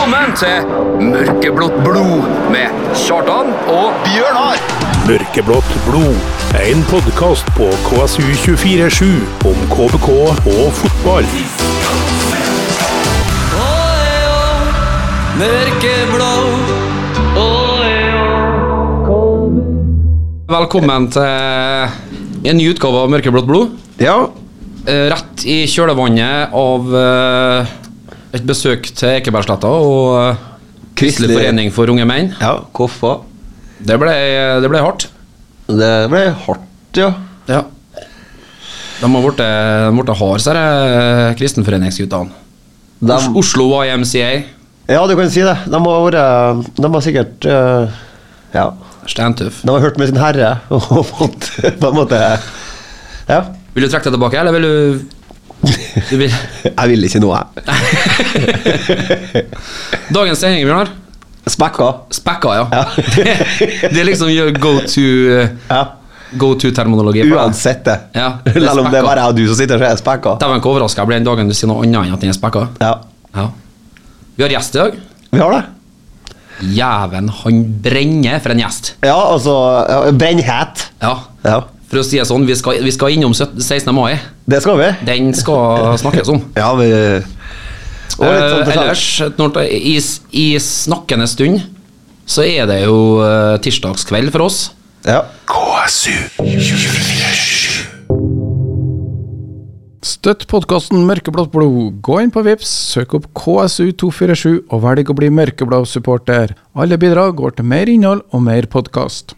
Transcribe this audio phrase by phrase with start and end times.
[0.00, 4.62] Velkommen til Mørkeblått blod med Kjartan og Bjørnar!
[5.04, 6.16] Mørkeblått blod.
[6.56, 9.10] En podkast på KSU247
[9.50, 10.08] om KBK
[10.54, 11.28] og fotball.
[20.56, 23.76] Velkommen til en ny utgave av Mørkeblått blod.
[24.00, 24.30] Ja,
[24.88, 27.72] Eh, Rett i kjølvannet av eh,
[28.36, 30.46] et besøk til Ekebergsletta og eh,
[31.00, 32.32] Kristelig forening for unge menn.
[32.40, 33.22] ja, hvorfor?
[33.80, 34.12] Det ble,
[34.60, 35.06] det ble hardt.
[35.70, 37.12] Det ble hardt, ja.
[37.48, 37.62] Ja.
[39.00, 42.34] De har blitt de har blitt harde, disse eh, kristenforeningsguttene.
[43.00, 44.26] De, Os- Oslo YMCA.
[44.92, 45.54] ja, du kan si det.
[45.72, 47.88] De har vært De har sikkert uh,
[48.52, 48.66] Ja.
[49.08, 49.62] Steintøff.
[49.64, 51.48] De har hørt med sin herre og fått
[51.80, 52.18] på en måte
[53.30, 53.40] Ja.
[53.72, 55.16] Vil du trekke deg tilbake, eller vil du
[56.10, 56.30] vil,
[56.64, 57.46] Jeg vil ikke noe, jeg.
[60.16, 60.92] Dagens sending, Bjørnar.
[61.50, 61.88] Spekka.
[62.14, 62.66] Spekka, ja.
[62.72, 62.84] Ja.
[63.92, 65.06] det er liksom your go to
[65.40, 65.82] eh, Ja.
[66.38, 67.24] Go to-terminologi.
[67.26, 67.96] Uansett det.
[68.14, 70.36] Ja, det Selv om det er bare er du som sitter, så er jeg spekka.
[70.38, 72.38] Dæven, hvor overraska jeg blir den dagen du sier noe annet enn at den er
[72.38, 72.68] spekka.
[72.78, 72.92] Ja.
[73.34, 73.48] Ja.
[74.36, 74.96] Vi har gjest i dag.
[75.34, 75.64] Vi har det.
[76.76, 78.94] Jæven, han brenner for en gjest.
[79.02, 79.56] Ja, altså
[80.20, 80.86] Brennhet.
[81.02, 81.14] Ja.
[81.42, 81.58] Ja.
[81.90, 83.90] For å si det sånn, vi skal, vi skal innom 16.
[83.96, 84.14] mai.
[84.46, 84.88] Det skal vi.
[85.08, 86.44] Den skal snakkes om.
[86.60, 86.86] Ja, vi
[88.20, 89.04] Og litt sånn Eh, ellers,
[89.38, 89.96] når, i,
[90.36, 91.62] i snakkende stund,
[92.28, 94.58] så er det jo uh, tirsdagskveld for oss.
[95.06, 95.24] Ja.
[100.04, 101.98] Støtt podkasten Mørkeblått blod.
[102.04, 106.54] Gå inn på Vips, søk opp KSU247 og velg å bli mørkeblå supporter.
[106.76, 109.34] Alle bidrag går til mer innhold og mer podkast.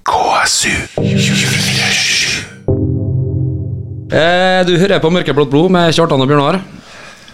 [4.12, 6.58] Eh, du hører på Mørkeblått blod med Kjartan og Bjørnar.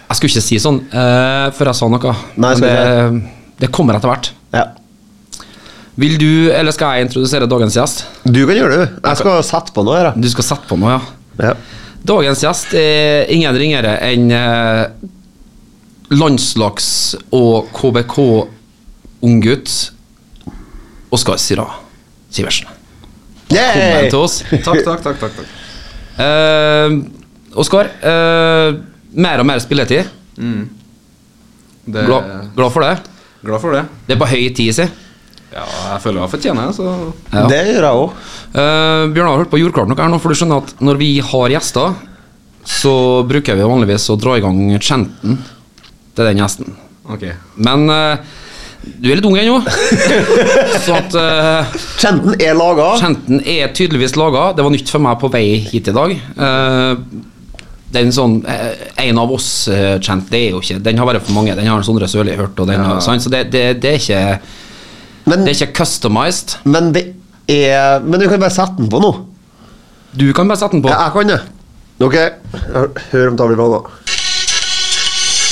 [0.09, 2.13] Jeg skulle ikke si sånn eh, før jeg sa noe.
[2.39, 2.75] Nei, men det,
[3.65, 4.27] det kommer etter hvert.
[4.55, 4.65] ja.
[5.99, 8.05] Vil du, eller skal jeg introdusere dagens gjest?
[8.23, 8.85] Du kan gjøre det.
[9.03, 10.07] Jeg skal sette på noe her.
[10.15, 11.01] Du skal sette på noe, ja.
[11.49, 11.81] Ja.
[12.07, 14.85] Dagens gjest er ingen ringere enn eh,
[16.15, 19.67] landslags- og KBK-unggutt
[21.11, 21.67] Oskar Sira
[22.31, 22.71] Sivertsen.
[23.51, 24.39] Velkommen til oss.
[24.47, 25.19] Takk, takk, takk.
[25.19, 25.58] takk, takk.
[26.19, 26.97] Eh,
[27.59, 28.75] Oskar, uh,
[29.17, 30.05] mer og mer spilletid.
[31.89, 32.91] Det, Glad, glad for det?
[33.41, 33.81] glad for det.
[34.05, 34.85] Det er på høy tid, si.
[35.49, 36.85] Ja, jeg føler jeg fortjener det, så
[37.33, 37.47] Ja.
[37.49, 38.11] Det gjør jeg òg.
[38.53, 41.09] Uh, Bjørnar har hørt på jordklart nok her nå, for du skjønner at når vi
[41.31, 41.95] har gjester,
[42.69, 42.93] så
[43.25, 45.39] bruker vi vanligvis å dra i gang chanten
[46.13, 46.75] til den gjesten.
[47.09, 47.33] Okay.
[47.57, 48.19] Men eh,
[48.79, 49.57] du er litt ung ennå,
[50.85, 52.93] så at uh, Kjenten er laga.
[52.99, 54.49] Kjenten er tydeligvis laga.
[54.55, 56.13] Det var nytt for meg på vei hit i dag.
[56.39, 56.95] Uh,
[57.91, 61.55] den sånn uh, En av oss-chant, det er jo ikke Den har vært for mange.
[61.57, 63.25] Den har Sondre Sørli hørt, og den har, sant?
[63.25, 64.21] så det, det, det, er ikke,
[65.25, 66.59] Men, det er ikke customized.
[66.69, 67.07] men det
[67.49, 69.13] er Men du kan bare sette den på nå.
[70.15, 70.93] Du kan bare sette den på.
[70.93, 71.41] Ja, jeg kan det.
[71.99, 72.15] Ok,
[73.11, 73.83] hør om bra nå.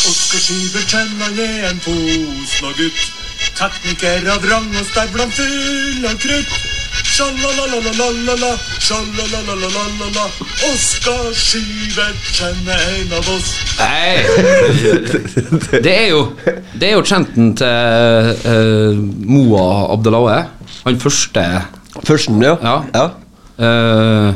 [0.08, 3.17] Oskar Syvertsen, han er en Fosna-gutt.
[3.58, 6.52] Tekniker av rang og støvlene full av krutt.
[7.08, 8.52] Sjalalalalala,
[8.86, 10.26] sjalalalalala.
[10.68, 13.50] Oskar Syvertsen kjenner en av oss.
[13.80, 14.14] Nei!
[15.86, 16.22] Det er jo
[16.78, 20.40] Det er jo chanten til uh, Moa Abdelawe.
[20.86, 21.46] Han første
[22.06, 22.58] Førsten, ja.
[22.62, 22.78] Ja.
[22.94, 23.08] ja.
[23.58, 24.34] Uh,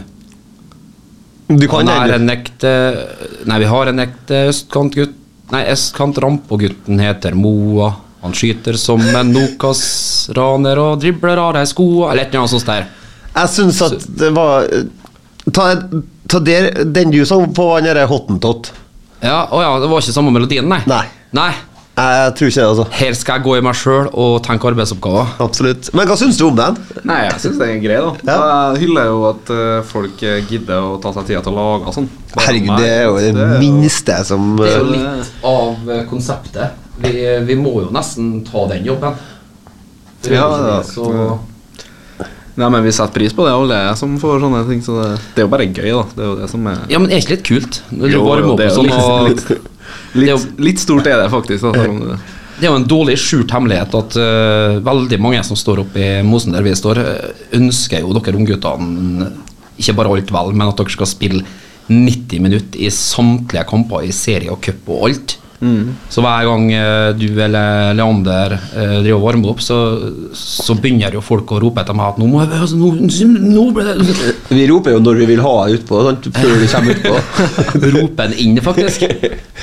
[1.47, 2.71] Du kan Han er en ekte
[3.45, 5.17] Nei, vi har en ekte østkantgutt
[5.51, 7.89] Nei, østkant-rampogutten heter Moa.
[8.21, 12.69] Han skyter som en Nokas-raner og dribler av deg skoa Eller et eller annet sånt
[12.69, 12.85] der.
[13.31, 14.67] Jeg syns at det var
[15.51, 15.71] Ta,
[16.29, 18.69] ta der, den du sang på han derre Hottentott.
[19.25, 20.83] Ja, Å ja, det var ikke samme melodien, nei?
[20.89, 21.03] Nei.
[21.33, 21.49] Nei.
[22.01, 22.85] Jeg tror ikke det, altså.
[22.95, 25.33] Her skal jeg gå i meg sjøl og tenke arbeidsoppgaver.
[25.43, 25.89] Absolutt.
[25.97, 26.77] Men hva syns du om den?
[27.09, 28.13] Nei, jeg syns det er grei, da.
[28.29, 28.37] Ja.
[28.71, 31.93] Jeg hyller jo at eh, folk eh, gidder å ta seg tida til å lage
[31.97, 32.07] sånn.
[32.31, 35.91] Bare Herregud, det er jo det det minste som Det er jo eh, litt av
[35.97, 36.80] eh, konseptet.
[37.01, 37.13] Vi,
[37.47, 39.15] vi må jo nesten ta den jobben.
[40.21, 41.07] Det Ja, det, så
[42.59, 44.81] Nei, men vi setter pris på det, alle som får sånne ting.
[44.83, 46.03] Så det, det er jo bare gøy, da.
[46.11, 47.79] Det er jo det som er Ja, men er ikke litt kult?
[47.93, 48.91] Når du Jo, varmer opp er sånn,
[49.29, 49.45] litt,
[50.19, 51.69] litt, er litt, stort er det faktisk.
[51.69, 52.19] Da, det,
[52.59, 56.11] Det er jo en dårlig skjult hemmelighet at uh, veldig mange som står oppe i
[56.27, 59.31] mosen der vi står, eh, ønsker jo dere ungguttene
[59.81, 61.45] ikke bare alt vel, men at dere skal spille
[61.89, 65.37] 90 minutter i samtlige kamper i serie og cup og alt.
[66.09, 69.77] Så hver gang eh, du eller Leander eh, driver og varmer opp, så,
[70.37, 72.89] så begynner jo folk å rope etter meg at nå må jeg altså, nå,
[73.45, 76.29] nå det Vi roper jo når vi vil ha utpå, sant?
[76.33, 77.13] før du kommer utpå.
[77.97, 79.05] Ropen den inn, faktisk.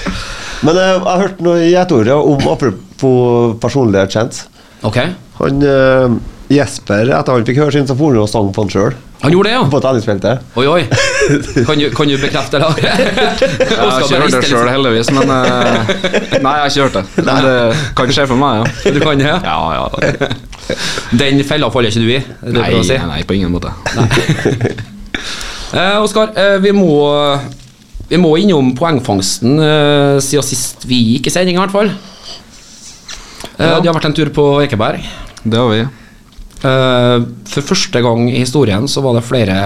[0.67, 4.43] Men eh, jeg har hørt noe gjetord ord om apropos personlighet kjent.
[4.87, 5.13] Okay.
[5.43, 6.19] Han eh,
[6.59, 8.97] Jesper, etter han fikk høre sin, så for han og sang på han sjøl.
[9.21, 9.63] Han gjorde det, ja.
[9.71, 10.45] På tennisfeltet.
[10.55, 10.83] Oi, oi.
[11.67, 12.69] Kan du, kan du bekrefte det?
[12.85, 15.91] Jeg har ikke hørt det sjøl, heldigvis, men eh,
[16.41, 17.03] Nei, jeg har ikke hørt det.
[17.27, 17.57] Men det
[17.99, 18.93] kan skje for meg, ja.
[18.95, 19.27] Du kan det?
[19.27, 19.41] ja?
[19.45, 20.31] Ja, ja.
[21.21, 22.21] Den fella faller ikke du i?
[22.55, 22.97] Nei, si?
[23.11, 23.75] nei, på ingen måte.
[25.69, 26.89] Eh, Oskar, eh, vi må
[28.09, 31.91] Vi må innom poengfangsten eh, siden sist vi gikk i sending, i hvert fall.
[33.59, 35.05] Eh, De har vært en tur på Ekeberg.
[35.45, 35.83] Det har vi.
[36.59, 39.59] Eh, for første gang i historien så var det flere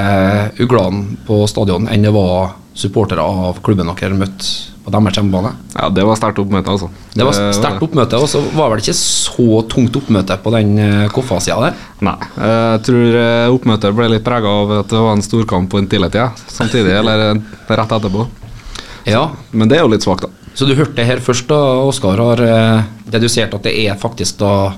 [0.61, 5.53] ugler på stadion enn det var supportere av klubben dere møtte på deres hjemmebane.
[5.77, 6.89] Ja, det var sterkt oppmøte, altså.
[7.15, 11.09] Det var sterkt oppmøte, og så var vel ikke så tungt oppmøte på den eh,
[11.13, 11.77] Koffa-sida der.
[12.03, 12.17] Nei.
[12.43, 15.89] Jeg tror eh, oppmøtet ble litt prega av at det var en storkamp på en
[15.93, 18.27] tidlig tid, samtidig, eller eh, rett etterpå.
[19.07, 20.51] Ja, Men det er jo litt svakt, da.
[20.55, 22.83] Så du hørte det her først, da, Oskar har eh,
[23.15, 24.73] dedusert at det er faktisk da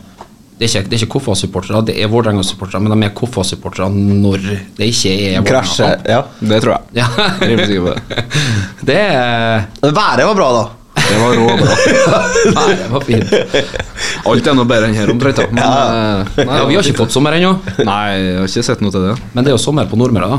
[0.54, 4.44] Det er ikke, det er ikke Koffa-supportere, det er Vålerenga-supportere, men de er Koffa-supportere når
[4.78, 5.82] det ikke er Krasje.
[5.82, 6.06] Vålerenga-kamp.
[6.06, 6.20] Ja.
[6.52, 6.82] Det tror jeg.
[7.00, 7.08] Ja.
[7.42, 8.24] Rimelig sikker på det.
[8.88, 10.64] Det er Været var bra, da.
[11.04, 11.74] Det var rå bra.
[12.58, 13.34] Været var fint.
[14.30, 15.40] Alt er noe bedre enn her, omtrent.
[15.50, 15.72] Men, ja.
[16.38, 17.50] nei, Ja, vi har ikke fått sommer ennå,
[17.82, 19.16] Nei, jeg har ikke sett noe til det.
[19.34, 20.38] men det er jo sommer på Nordmøre, da.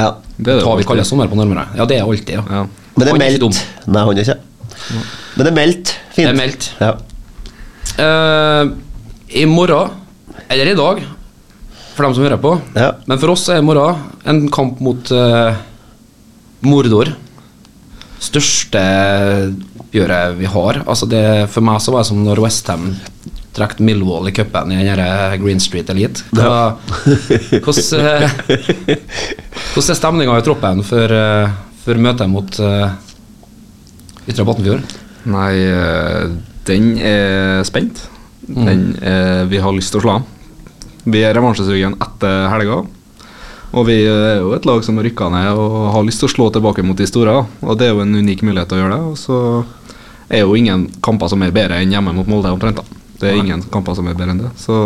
[0.00, 0.08] Ja.
[0.36, 1.68] Det er det vi kaller sommer på Nordmøre.
[1.78, 2.42] Ja, det er alltid, ja.
[2.50, 2.64] Ja.
[2.96, 3.60] Men det er er meldt.
[3.86, 4.38] Nei, han er ikke.
[5.36, 5.94] Men det er meldt.
[6.14, 6.26] Fint.
[6.26, 6.68] Det er meldt.
[6.82, 6.92] Ja.
[8.04, 8.74] Eh,
[9.34, 9.90] I morgen,
[10.48, 11.02] eller i dag,
[11.94, 12.92] for dem som hører på, Ja.
[13.06, 13.98] men for oss er i morgen
[14.30, 15.54] en kamp mot uh,
[16.64, 17.10] Mordor.
[18.24, 18.80] Største
[19.82, 20.78] oppgjøret vi har.
[20.88, 22.86] Altså det, for meg så var det som når Westham
[23.54, 26.24] trakk Millwall i cupen i den der Green Street Elite.
[26.34, 26.74] Hva-
[27.62, 28.38] Hvordan eh,
[29.74, 31.52] hvordan er stemninga i troppen for, eh,
[31.84, 32.88] for møtet mot uh,
[34.26, 34.96] Ytre Battenfjord?
[35.30, 36.34] Nei, eh,
[36.66, 38.06] den er spent.
[38.46, 40.18] Den eh, vi har lyst til å slå.
[41.04, 42.82] Vi er revansjesugen etter helga.
[43.74, 46.34] Og vi er jo et lag som har rykka ned og har lyst til å
[46.34, 47.40] slå tilbake mot de store.
[47.64, 49.08] Og det er jo en unik mulighet til å gjøre det.
[49.10, 49.38] Og så
[50.30, 52.78] er jo ingen kamper som er bedre enn hjemme mot Molde omtrent.
[52.78, 53.00] da.
[53.20, 54.52] Det er ingen kamper som er bedre enn det.
[54.60, 54.76] Så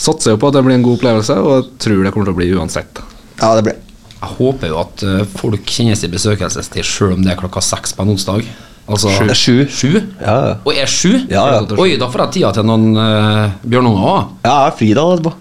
[0.00, 2.34] satser jo på at det blir en god opplevelse, og jeg tror det kommer til
[2.34, 3.00] å bli uansett.
[3.40, 3.78] ja, det blir
[4.20, 7.94] Jeg håper jo at eh, folk kjenner sin besøkelsestid sjøl om det er klokka seks
[7.96, 8.44] på en onsdag.
[8.90, 9.54] Altså sju.
[9.70, 9.92] Sju?
[10.20, 10.56] Ja, ja.
[10.64, 11.12] Og er sju?
[11.30, 11.60] Ja, ja.
[11.78, 14.34] Oi, da får jeg tida til noen uh, bjørnunger òg.
[14.42, 15.36] Ja, jeg er fri da etterpå.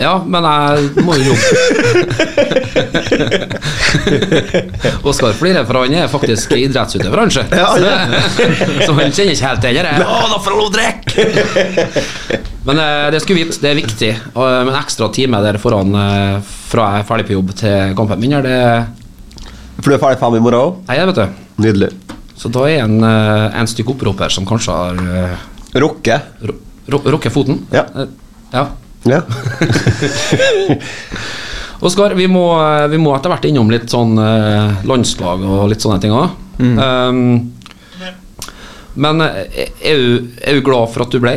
[0.00, 1.48] Ja, men jeg må jo jobbe.
[5.08, 7.44] Oskar flirer, for han er faktisk idrettsutøver, han, sjø.
[8.86, 12.40] Så han kjenner ikke helt den der Å, da får jeg lov å drikke!
[12.66, 14.10] Men eh, det skulle vite, det er viktig.
[14.32, 16.40] Og, eh, en ekstra time der foran eh,
[16.72, 18.58] fra jeg er ferdig på jobb til kampen min, er det
[19.82, 20.82] For du er ferdig fem i morgen òg?
[20.88, 21.26] Det vet du.
[21.66, 21.92] Nydelig.
[22.42, 25.02] Så da er en, eh, en stykk opproper som kanskje har
[25.72, 26.22] Rukket?
[26.86, 27.10] Rocke.
[27.10, 27.66] rukket foten.
[27.70, 27.86] Ja.
[27.96, 28.06] Eh,
[28.52, 28.66] ja.
[29.02, 29.22] Ja.
[31.80, 35.82] Oskar, vi, må, eh, vi må etter hvert innom litt sånn eh, landslag og litt
[35.82, 36.36] sånne ting òg.
[36.62, 37.50] Um,
[38.94, 41.34] men eh, er du, er du glad for at du ble?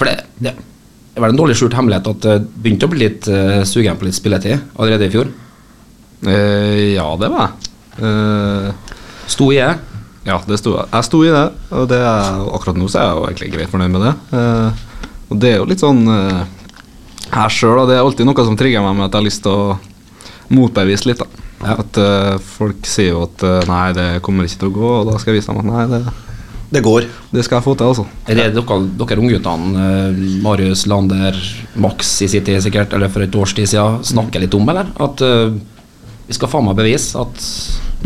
[0.00, 3.28] For det, det er vel en dårlig skjult hemmelighet at du begynte å bli litt
[3.28, 5.28] uh, sugen på litt spilletid allerede i fjor.
[6.24, 7.68] Uh, ja, det var jeg.
[8.00, 8.89] Eh,
[9.30, 9.72] Sto i det.
[10.26, 10.88] Ja, det sto jeg.
[10.92, 13.70] Jeg sto i det, og det er, akkurat nå så er jeg jo egentlig greit
[13.72, 14.14] fornøyd med det.
[14.36, 16.40] Eh, og det er jo litt sånn eh,
[17.30, 19.54] Jeg sjøl, det er alltid noe som trigger meg med at jeg har lyst til
[19.54, 19.78] å
[20.50, 21.22] motbevise litt.
[21.22, 21.46] da.
[21.76, 25.08] At eh, folk sier jo at eh, nei, det kommer ikke til å gå, og
[25.12, 26.02] da skal jeg vise dem at nei, det,
[26.76, 27.06] Det går.
[27.34, 28.06] det skal jeg få til, altså.
[28.30, 31.38] Er det dere, dere ungguttene, eh, Marius, Lander,
[31.80, 34.90] Max i sin tid sikkert, eller for et års tid siden, snakker litt om, eller?
[35.00, 35.54] At eh,
[36.28, 37.46] vi skal faen meg bevise at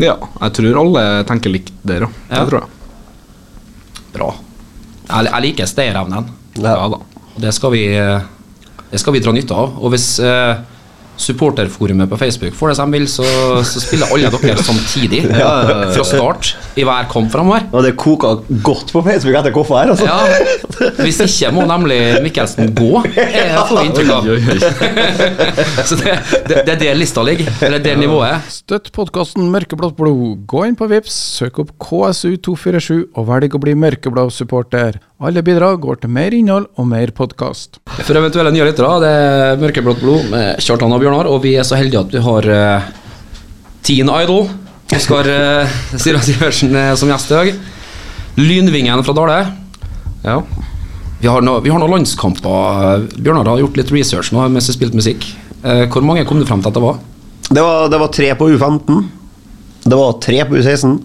[0.01, 2.15] Ja, jeg tror alle tenker likt der òg.
[2.31, 2.41] Ja.
[2.43, 4.03] Det tror jeg.
[4.15, 4.31] Bra.
[5.09, 6.31] Jeg, jeg liker stayerevnen.
[6.59, 7.01] Ja da.
[7.45, 8.23] Det skal vi eh,
[8.93, 9.77] Det skal vi dra nytte av.
[9.83, 10.55] Og hvis eh,
[11.17, 13.25] supporterforumet på Facebook får det som de vil, så,
[13.67, 15.23] så spiller alle dere samtidig.
[15.95, 17.67] Fra start i hver kamp framover.
[17.73, 20.09] Og det koker godt på Facebook etter hvorfor her, altså.
[20.09, 24.29] Ja, hvis ikke må nemlig Mikkelsen gå, eh, får vi inntrykk av.
[25.89, 26.17] Så det,
[26.49, 27.51] det, det er der lista ligger.
[27.65, 28.51] Eller det nivået.
[28.53, 30.45] Støtt podkasten Mørkeblått blod.
[30.51, 34.99] Gå inn på Vips, søk opp KSU247 og velg å bli mørkeblå supporter.
[35.25, 37.79] Alle bidrag går til mer innhold og mer podkast.
[38.05, 41.65] For eventuelle nye lyttere, det er Mørkeblått blod med Kjartan og Bjørnar, og vi er
[41.65, 42.91] så heldige at vi har uh,
[43.87, 44.51] Teen Idol.
[44.93, 47.49] Oskar uh, Sira Sivertsen eh, som gjest i dag.
[48.37, 49.39] Lynvingen fra Dale.
[50.27, 50.35] Ja.
[51.23, 53.09] Vi har, no, vi har noen landskamper.
[53.17, 55.25] Bjørnar har gjort litt research nå mens vi spilte musikk.
[55.65, 57.01] Uh, hvor mange kom du frem til at det var?
[57.49, 59.01] Det var, det var tre på U15.
[59.89, 61.01] Det var tre på U16.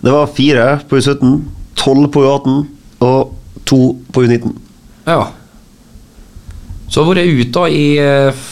[0.00, 1.38] Det var fire på U17,
[1.76, 3.34] tolv på U18 og
[3.68, 3.80] to
[4.12, 4.54] på U19.
[5.08, 5.28] Ja.
[6.88, 8.46] Så har jeg vært ute da i eh,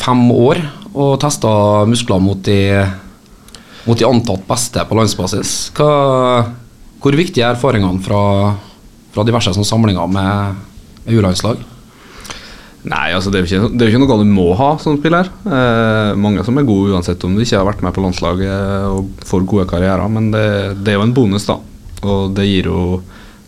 [0.00, 1.50] fem år og testa
[1.86, 2.82] muskler mot de,
[3.86, 5.54] mot de antatt beste på landsbasis.
[5.76, 5.90] Hva,
[7.02, 8.22] hvor viktige er erfaringene fra,
[9.14, 10.64] fra diverse sånne samlinger med,
[11.04, 11.62] med U-landslag?
[12.80, 14.96] Nei, altså det er, jo ikke, det er jo ikke noe du må ha som
[14.96, 15.28] spiller.
[15.44, 19.26] Eh, mange som er gode uansett om de ikke har vært med på landslaget og
[19.28, 20.46] får gode karrierer, men det,
[20.80, 21.58] det er jo en bonus, da.
[22.00, 22.84] Og det gir jo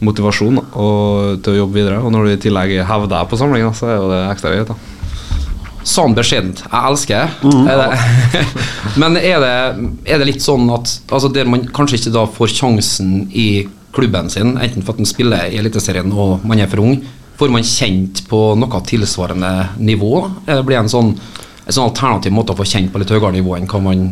[0.04, 2.00] motivasjon og, til å jobbe videre.
[2.02, 4.78] Og når du i tillegg hevder deg på samlingen så er jo det ekstra da.
[5.82, 6.62] Sånn beskjedent.
[6.62, 7.54] Jeg elsker det.
[7.72, 8.42] Er det.
[9.02, 9.54] Men er det,
[10.06, 14.30] er det litt sånn at altså der man kanskje ikke da får sjansen i klubben
[14.32, 16.96] sin, enten for at man spiller i Eliteserien og man er for ung,
[17.36, 20.14] får man kjent på noe tilsvarende nivå?
[20.46, 21.12] Det blir en sånn,
[21.66, 24.06] en sånn alternativ måte å få kjent på litt høyere nivå enn hva man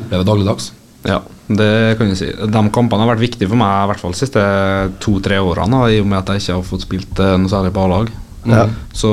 [0.00, 0.72] opplever dagligdags?
[1.06, 2.28] Ja, det kan du si.
[2.28, 4.42] De kampene har vært viktige for meg i hvert fall de siste
[5.00, 7.86] to-tre årene, i og med at jeg ikke har fått spilt eh, noe særlig på
[7.86, 8.10] A-lag.
[8.48, 8.66] Ja.
[8.94, 9.10] Så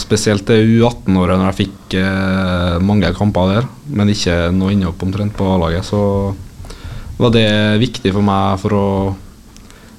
[0.00, 5.34] spesielt det U18-året, når jeg fikk eh, mange kamper der, men ikke noe innhopp omtrent
[5.36, 6.00] på A-laget, så
[7.18, 7.48] var det
[7.82, 8.86] viktig for meg for å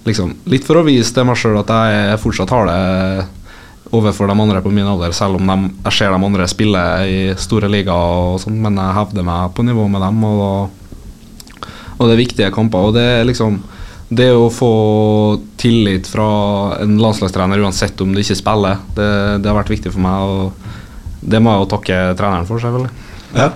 [0.08, 2.82] liksom, Litt for å vise til meg sjøl at jeg fortsatt har det
[3.96, 7.20] overfor de andre på min alder, selv om de, jeg ser de andre spille i
[7.40, 10.24] store ligaer og sånn, men jeg hevder meg på nivå med dem.
[10.26, 10.85] og
[11.98, 12.90] og det er viktige kamper.
[12.90, 13.64] Og det er liksom
[14.06, 14.68] Det å få
[15.58, 16.26] tillit fra
[16.78, 19.08] en landslagstrener uansett om du ikke spiller, det,
[19.42, 20.30] det har vært viktig for meg.
[20.30, 22.92] Og det må jeg jo takke treneren for, selvfølgelig.
[23.34, 23.48] Ja.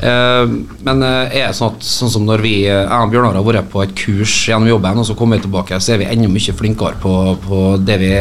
[0.00, 3.36] Eh, men eh, er det sånn at sånn som når vi eh, jeg og Bjørnar
[3.36, 6.08] har vært på et kurs gjennom jobben, og så kommer vi tilbake, så er vi
[6.08, 8.12] enda mye flinkere på, på det vi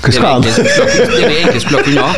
[0.00, 0.42] det vi, skal han?
[0.42, 2.08] det vi egentlig skulle unna.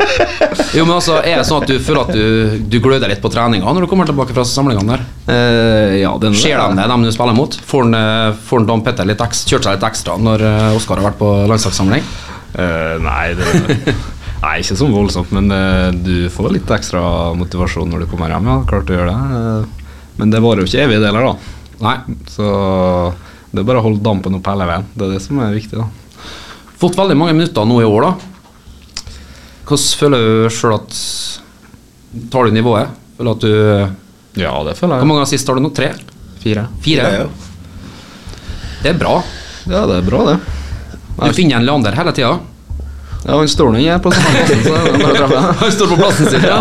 [0.73, 3.31] Jo, men altså, Er det sånn at du føler at du, du gløder litt på
[3.33, 5.05] treninga når du kommer tilbake fra samlingene der?
[5.27, 7.59] Uh, ja, den, Ser de det, dem du spiller mot?
[7.69, 10.79] Får han, eh, får han Dan Petter litt ekstra, kjørt seg litt ekstra når eh,
[10.79, 12.07] Oskar har vært på landslagssamling?
[12.53, 13.95] Uh, nei, det
[14.43, 17.03] Nei, ikke så voldsomt, men eh, du får litt ekstra
[17.39, 18.49] motivasjon når du kommer hjem.
[18.51, 19.69] Ja, klart du gjør det.
[20.19, 21.59] Men det varer jo ikke evig deler, da.
[21.83, 21.95] Nei.
[22.31, 22.49] Så
[23.53, 24.89] det er bare å holde dampen opp hele veien.
[24.97, 25.87] Det er det som er viktig, da.
[26.83, 29.13] Fått veldig mange minutter nå i år, da.
[29.69, 30.97] Hvordan føler du sjøl at
[32.33, 32.91] Tar du nivået?
[33.17, 35.05] Føler at du Ja, det føler jeg.
[35.05, 35.71] Hvor mange assist har du nå?
[35.77, 35.93] Tre?
[36.43, 36.67] Fire.
[36.83, 37.07] Fire?
[37.07, 37.29] Fire ja.
[38.83, 39.21] Det er bra.
[39.71, 40.41] Ja, det er bra, det.
[41.23, 42.33] Du finner en Leander hele tida.
[43.23, 45.43] Ja, han står nå her på plassen, så det er bare å treffe.
[45.61, 46.59] Han står på plassen sin, ja.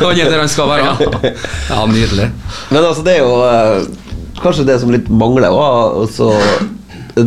[0.00, 1.30] Han er der han skal være.
[1.70, 2.26] Ja, nydelig.
[2.72, 3.84] Men altså, det er jo eh,
[4.42, 6.10] kanskje det som litt mangler òg.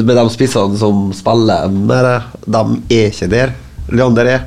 [0.01, 2.09] Med de spissene som spiller med
[2.47, 2.63] de
[2.97, 3.53] er ikke der.
[3.93, 4.43] Leander er.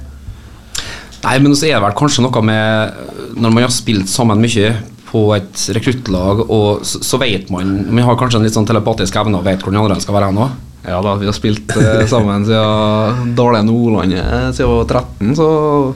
[1.27, 4.75] Nei, men så er det vel kanskje noe med Når man har spilt sammen mye
[5.07, 9.17] på et rekruttlag, og så, så vet man Man har kanskje en litt sånn telepatisk
[9.21, 10.49] evne og vet hvor den andre skal være nå.
[10.87, 15.33] Ja da, vi har spilt eh, sammen siden Dale Nordlandet eh, siden jeg var 13,
[15.39, 15.49] så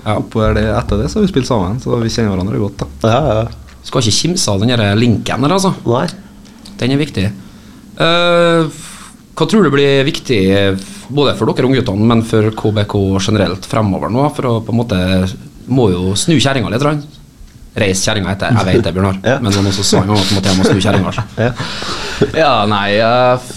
[0.07, 0.17] Ja.
[0.17, 3.11] oppover det, etter det så har vi spilt sammen, så vi kjenner hverandre godt, da.
[3.13, 3.77] Ja, ja.
[3.87, 5.75] Skal ikke kimse av den linken der, altså.
[5.87, 6.07] Nei.
[6.81, 7.29] Den er viktig.
[8.01, 8.81] Eh,
[9.37, 10.41] hva tror du blir viktig
[11.09, 14.27] både for dere ungguttene, men for KBK generelt fremover nå?
[14.37, 14.99] For å på en måte
[15.71, 16.83] Må jo snu kjerringa litt.
[16.83, 17.03] grann.
[17.79, 18.57] Reis kjerringa etter.
[18.59, 19.21] Jeg vet det, Bjørnar.
[19.31, 19.39] Ja.
[19.39, 21.13] Men han også sa en gang at måte jeg må snu kjerringa.
[21.47, 21.53] Ja.
[22.37, 23.51] Ja, nei eh,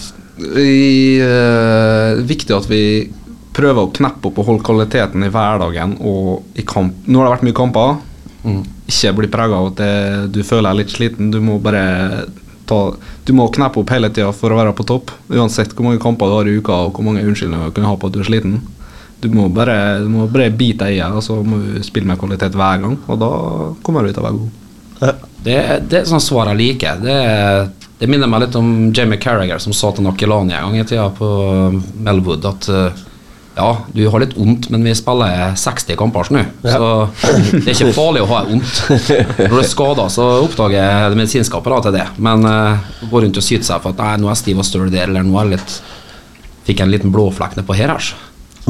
[0.54, 2.84] vi, uh, Viktig at vi
[3.54, 7.04] prøver å kneppe opp og holde kvaliteten i hverdagen og i kamp.
[7.06, 7.98] Nå har det vært mye kamper.
[8.90, 9.92] Ikke bli prega av at det,
[10.34, 11.30] du føler deg litt sliten.
[11.34, 11.84] Du må bare
[12.68, 12.78] ta
[13.24, 15.12] Du må kneppe opp hele tida for å være på topp.
[15.32, 17.94] Uansett hvor mange kamper du har i uka og hvor mange unnskyldninger du kan ha
[17.96, 18.58] på at du er sliten.
[19.24, 22.08] Du må bare, du må bare bite deg i det, og så må du spille
[22.08, 22.98] med kvalitet hver gang.
[23.08, 23.30] Og da
[23.86, 24.60] kommer du til å være god.
[25.44, 25.56] Det,
[25.88, 27.00] det er sånn svar jeg liker.
[27.00, 27.16] Det,
[28.00, 31.08] det minner meg litt om Jamie Carragher som sa til Nakilani en gang i tida
[31.14, 31.28] på
[32.04, 33.02] Melwood at eh,
[33.56, 36.88] ja, du har litt vondt, men vi spiller 60 kamper nå, så
[37.52, 38.80] det er ikke farlig å ha vondt.
[39.38, 43.46] Når du er skada, så oppdager det medisinske apparatet det, men uh, gå rundt og
[43.46, 45.46] syte seg for at nei, nå er jeg stiv og støl der, eller nå er
[45.52, 45.76] jeg litt
[46.64, 48.16] Fikk jeg en liten blåflekk nedpå her, altså.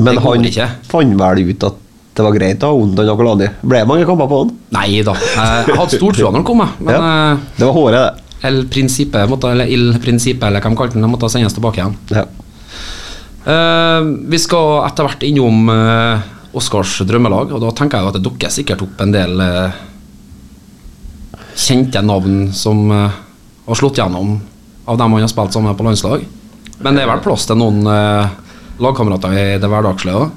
[0.02, 0.64] Men han ikke.
[0.90, 1.76] fant vel ut at
[2.18, 3.46] det var greit å ha vondt av Akolani.
[3.62, 4.50] Ble det mange kamper på han?
[4.74, 5.14] Nei da.
[5.14, 7.12] Jeg jeg hadde tro når han kom, jeg, men Ja.
[7.32, 8.20] eh, Det var håret, det.
[8.50, 11.94] El Principe, måtte, eller Il Principe, eller hva de kalte den, måtte sendes tilbake igjen.
[12.10, 12.26] Ja.
[13.44, 16.22] Eh, vi skal etter hvert innom uh,
[16.56, 19.74] Oscars drømmelag, og da tenker jeg at det dukker sikkert opp en del eh,
[21.58, 23.16] kjente navn som eh,
[23.66, 24.36] har slått gjennom
[24.86, 26.24] av dem han har spilt sammen med på landslag.
[26.84, 28.32] Men det er vel plass til noen eh,
[28.82, 30.32] lagkamerater i det hverdagslige òg?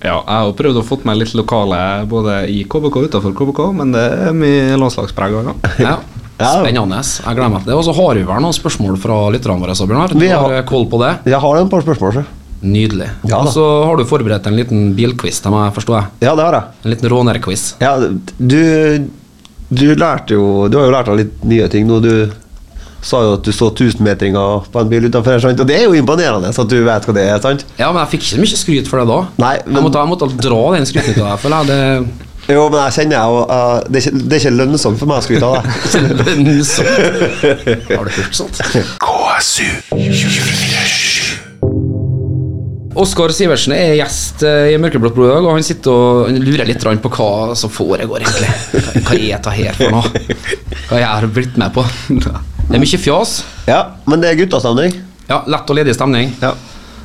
[0.00, 1.78] Ja, jeg har prøvd å få meg litt lokale
[2.08, 5.52] både i KBK og utenfor KBK, men det er mye landslagspreg òg,
[5.86, 5.98] ja.
[6.40, 7.02] Spennende.
[7.04, 7.76] Jeg gleder meg til det.
[7.76, 10.14] Og så har vi vel noen spørsmål fra lytterne våre, så, Bjørnar.
[10.16, 11.10] Du Vi har- har eh, koll på det?
[11.28, 12.22] Jeg har et par spørsmål, så.
[12.62, 13.08] Nydelig.
[13.30, 16.06] Ja og så har du forberedt en liten bilquiz til meg, forstår jeg.
[16.26, 16.64] Ja, det har jeg.
[16.84, 17.62] En liten rånerquiz.
[17.80, 17.94] Ja,
[18.38, 18.60] du
[19.70, 22.00] Du lærte jo Du har jo lært deg litt nye ting nå.
[22.04, 22.12] Du
[23.00, 25.60] sa jo at du så tusenmetringer på en bil utenfor her, sant?
[25.62, 27.64] Og det er jo imponerende at du vet hva det er, sant?
[27.78, 29.20] Ja, men jeg fikk ikke mye skryt for det da.
[29.40, 31.64] Nei, men- jeg, måtte, jeg måtte dra den skryten til deg, føler jeg.
[31.70, 31.80] Det
[32.50, 35.16] Jo, men jeg kjenner jo uh, det, er ikke, det er ikke lønnsomt for meg
[35.16, 35.64] å skryte av det.
[36.44, 36.92] lønnsomt?
[37.94, 38.60] Har du hørt sånt?
[42.98, 46.66] Oskar Sivertsen er gjest eh, i Mørkeblått blod i dag, og han sitter og lurer
[46.66, 48.48] litt på hva som foregår, egentlig.
[49.06, 50.24] Hva- er dette her for noe?
[50.88, 51.84] Hva jeg har blitt med på?
[52.10, 53.36] Det er mye fjas.
[53.70, 53.80] Ja,
[54.10, 54.96] men det er guttastemning.
[55.30, 56.32] Ja, lett og ledig stemning.
[56.42, 56.50] Ja.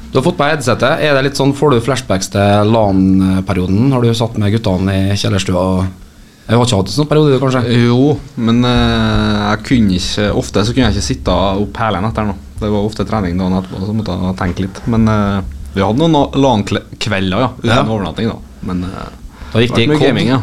[0.10, 1.04] Du har fått på headsetet.
[1.06, 3.92] Er det litt sånn, Får du flashbacks til LAN-perioden?
[3.94, 5.62] Har du satt med guttene i kjellerstua?
[5.62, 5.86] og-
[6.48, 7.62] Jeg har ikke hatt en sånn periode, kanskje?
[7.86, 12.25] Jo, men uh, jeg kunne ikke ofte så kunne jeg ikke sitte opp hele natta.
[12.62, 14.77] Det var ofte trening dagen etterpå, så måtte jeg tenke litt.
[14.88, 15.42] Men eh,
[15.75, 17.50] vi hadde noen LAN-kvelder, ja.
[17.60, 17.82] Uten Ja.
[17.84, 18.38] overnatting, da.
[18.65, 19.10] Men eh,
[19.53, 20.08] Da gikk det i mye COD.
[20.08, 20.39] gaming, ja.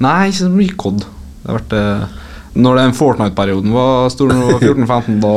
[0.00, 0.98] Nei, ikke så mye COD.
[1.04, 2.16] Det har vært eh,
[2.58, 4.64] Når den Fortnite-perioden var stor, når jeg var
[5.00, 5.34] 14-15, da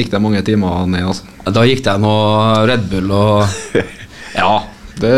[0.00, 1.52] gikk det mange timer ned, altså.
[1.52, 3.82] Da gikk det noe Red Bull, og
[4.40, 4.52] Ja,
[5.02, 5.12] det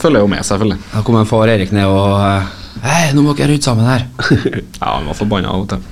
[0.00, 0.78] følger jo med, selvfølgelig.
[0.94, 2.50] da kom en far Erik ned og eh,
[2.82, 4.06] Hei, nå må dere rydde sammen her.
[4.80, 5.82] Ja, han var forbanna av og til.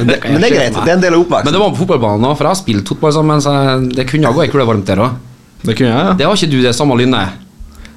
[0.00, 0.76] Men det, men det er greit.
[0.78, 2.88] Det er en del av Men det var på fotballbanen òg, for jeg har spilt
[2.88, 3.52] fotball sammen, så
[3.92, 5.18] det kunne gå ei kule varmt der òg.
[5.62, 6.12] Det kunne jeg, ja.
[6.16, 7.38] Det har ikke du det samme lynnet.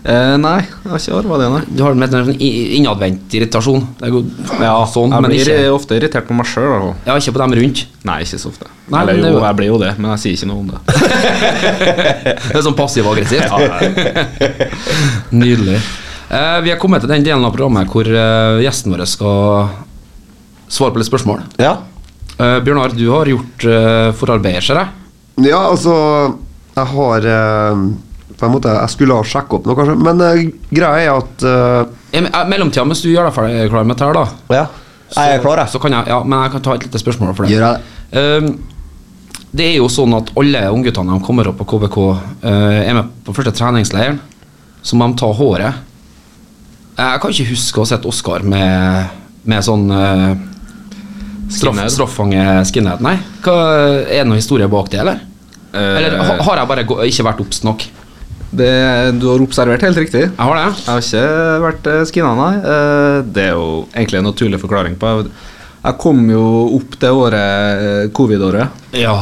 [0.04, 1.62] Eh, nei, jeg har ikke arva det, nei.
[1.78, 3.86] Du har en i- innadvendt irritasjon.
[4.02, 4.24] Det går
[4.60, 6.90] Ja, sånn, jeg men blir ikke, ofte irritert på meg sjøl.
[7.06, 7.86] ja, ikke på dem rundt.
[8.04, 8.68] Nei, ikke så ofte.
[8.92, 10.68] Nei, Eller jo, er jo- jeg blir jo det, men jeg sier ikke noe om
[10.68, 10.80] det.
[12.52, 13.48] Det er sånn passiv-aggressivt.
[13.54, 14.68] Ja, ja.
[15.32, 15.80] Nydelig.
[16.30, 19.70] Eh, vi har kommet til den delen av programmet hvor eh, gjesten vår skal
[20.68, 21.44] svare på litt spørsmål.
[21.62, 21.78] Ja.
[22.40, 24.88] Eh, Bjørnar, du har gjort uh, forarbeider, ser jeg.
[25.48, 25.94] ja, altså
[26.74, 27.82] Jeg har eh,
[28.40, 29.98] På en måte Jeg skulle ha sjekka opp noe, kanskje.
[30.02, 33.96] Men eh, greia er at uh, I mellomtida, mens du gjør deg ferdig klar med
[33.96, 34.66] dette her, da Ja.
[35.14, 35.70] Jeg er klar, jeg.
[35.70, 37.54] Så kan jeg, ja, men jeg kan ta et lite spørsmål for det.
[37.54, 37.82] Gjør jeg
[38.16, 38.22] det?
[38.50, 41.98] Um, det er jo sånn at alle ungguttene som kommer opp på KBK,
[42.42, 44.18] uh, er med på første treningsleiren.
[44.82, 45.84] Så må de ta håret.
[46.98, 49.14] Jeg kan ikke huske å ha sett Oskar med,
[49.46, 50.34] med sånn uh,
[51.54, 51.94] straff, Skinhead.
[51.94, 53.06] straffange skinhead.
[53.06, 53.14] Nei.
[53.46, 53.60] Hva,
[54.02, 55.22] er det noen historie bak det, eller?
[55.74, 57.86] Eller har jeg bare ikke vært obs nok?
[58.54, 58.70] Det,
[59.18, 60.28] du har observert helt riktig.
[60.28, 60.66] Jeg har det.
[60.84, 62.52] Jeg har ikke vært uh, skinna, nei.
[62.62, 66.44] Eh, det er jo egentlig en naturlig forklaring på Jeg kom jo
[66.78, 69.16] opp det året, eh, covid-året, Ja.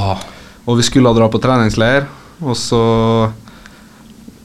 [0.67, 2.09] og vi skulle dra på treningsleir.
[2.43, 2.81] Og så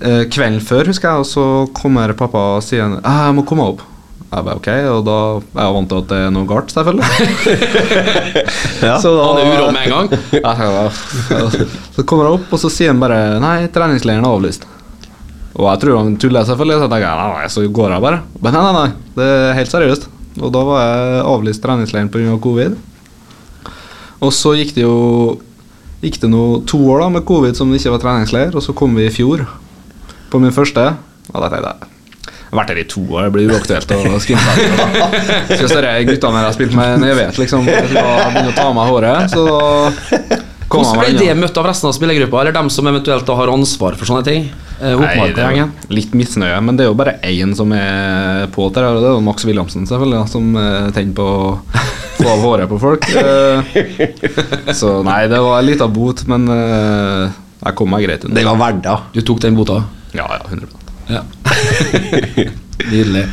[0.01, 3.67] eh, Kvelden før, husker jeg, og så kommer pappa og sier «Ah, 'Jeg må komme
[3.67, 3.83] opp'.
[4.27, 7.11] Jeg bare ok, og da er jeg vant til at det er noe galt, selvfølgelig.
[8.87, 8.97] Ja.
[9.01, 10.09] Så da- Han er uro med en gang.
[10.45, 10.91] Ja, ja.
[11.97, 14.67] Så kommer jeg opp, og så sier han bare Nei, treningsleiren er avlyst.
[15.57, 16.77] Og jeg tror han tuller, selvfølgelig.
[16.77, 18.19] Så jeg tenker nei, nei, så går jeg bare.
[18.45, 20.09] Men nei, nei, nei, det er helt seriøst.
[20.43, 22.37] Og da var jeg avlyst treningsleiren pga.
[22.45, 22.77] covid.
[24.21, 24.97] Og så gikk det jo
[26.05, 28.75] Gikk det noe, to år da med covid som det ikke var treningsleir, og så
[28.77, 29.47] kom vi i fjor
[30.31, 30.85] på min første.
[31.33, 31.96] Og da tenkte jeg
[32.59, 34.67] vært her i to år, det blir uaktuelt å skinne seg.
[35.57, 37.65] Skal se de guttene jeg har spilt med evighet, liksom.
[37.69, 41.93] Begynner å ta av meg håret, så da Hvordan ble det møtt av resten av
[41.95, 44.49] spillergruppa, eller dem som eventuelt har ansvar for sånne ting?
[44.83, 48.67] Eh, Nei, det er litt misnøye, men det er jo bare én som er på
[48.75, 48.91] til det.
[48.99, 51.55] Det er jo Max Williamsen, selvfølgelig, som eh, tenner på å
[52.19, 53.07] få av håret på folk.
[53.15, 58.35] Eh, Så nei, det var en liten bot, men jeg kom meg greit unna.
[58.37, 58.97] Det var verdt det.
[59.15, 59.79] Du tok den bota?
[60.19, 60.67] Ja, ja, 100
[61.15, 61.23] Ja.
[62.93, 63.27] Nydelig.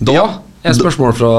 [0.00, 0.26] Da
[0.64, 1.32] er spørsmål fra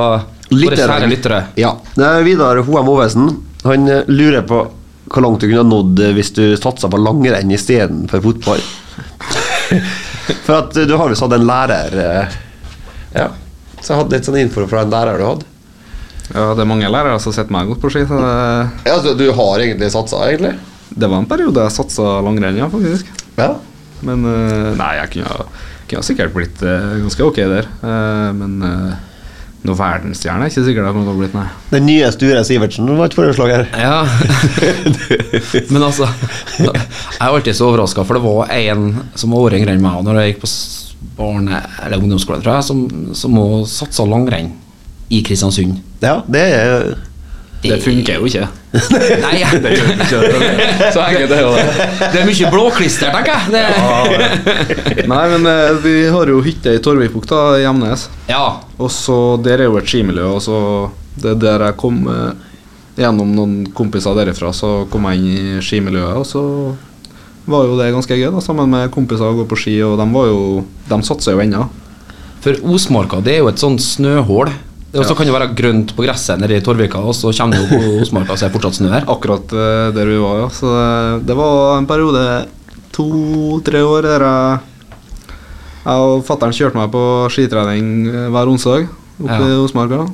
[0.51, 1.41] våre kjære lyttere.
[1.59, 1.75] Ja.
[1.95, 3.29] Det er Vidar Hoem Ovesen.
[3.65, 4.65] Han eh, lurer på
[5.05, 8.61] hvor langt du kunne ha nådd eh, hvis du satsa på langrenn istedenfor fotball.
[10.45, 11.97] For at eh, du har visst hatt en lærer
[13.15, 13.29] Ja.
[13.81, 15.51] Så jeg hadde litt sånn info fra en lærer du hadde.
[16.31, 18.29] Ja, det er mange lærere som har sett meg godt på ski, så det,
[18.87, 20.55] Ja, altså, du har egentlig satsa, egentlig?
[20.95, 23.09] det var en periode jeg satsa langrenn, ja, faktisk.
[23.37, 23.51] Ja.
[24.05, 24.23] Men
[24.79, 25.45] nei, jeg kunne,
[25.89, 27.67] kunne sikkert blitt eh, ganske ok der.
[27.85, 28.95] Eh, men uh,
[29.65, 31.45] noe verdensstjerne er ikke sikkert det kunne ha blitt, nei.
[31.71, 33.65] Den nye Sture Sivertsen var et foreslag her.
[33.79, 34.03] Ja.
[35.73, 36.05] Men altså
[36.59, 40.03] Jeg er alltid så overraska, for det var en som var år yngre enn meg
[40.05, 40.51] når jeg gikk på
[41.15, 42.85] barne- eller ungdomsskole, tror jeg, som,
[43.17, 44.53] som må satsa langrenn
[45.13, 45.79] i Kristiansund.
[46.03, 46.95] Ja, det er
[47.63, 48.47] Det funker jo ikke.
[49.23, 49.49] Nei, ja.
[49.57, 50.89] Det gjør ikke det.
[50.93, 51.85] Så enkelt er jo det.
[52.13, 53.53] det er mye blåklister, tenker jeg.
[53.55, 58.07] Det, Nei, men eh, vi har jo hytte i Torvikbukta i Gjemnes.
[58.29, 58.43] ja.
[58.77, 60.57] Og så Der er jo et skimiljø, og så
[61.15, 62.33] Det er der jeg kom eh,
[62.99, 66.41] Gjennom noen kompiser derifra så kom jeg inn i skimiljøet, og så
[67.45, 70.05] var jo det ganske gøy, da, sammen med kompiser å gå på ski, og de
[70.13, 70.39] var jo
[70.89, 71.65] De satser jo ennå.
[72.43, 74.51] For Osmarka det er jo et sånt snøhål.
[74.95, 77.67] Og så kan det være grønt på gresset nede i Torvika, og så kommer du
[77.73, 79.07] på Osmarka, så er det fortsatt snø her.
[79.11, 80.47] Akkurat eh, der vi var, ja.
[80.55, 82.23] Så det, det var en periode,
[82.95, 84.63] to-tre år, der jeg
[85.85, 88.87] jeg og fatter'n kjørte meg på skitrening eh, hver onsdag
[89.21, 89.59] oppe i Ja.
[89.61, 90.05] Osmarka.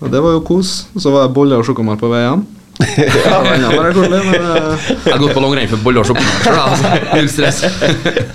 [0.00, 0.86] Og det var jo kos.
[0.96, 2.44] Så var det boller og sjokomelk på vei hjem.
[2.96, 6.46] ja, men eh, Jeg har gått på langrenn for boller og sjokomelk.
[6.54, 6.92] Altså.
[7.16, 7.58] Null stress.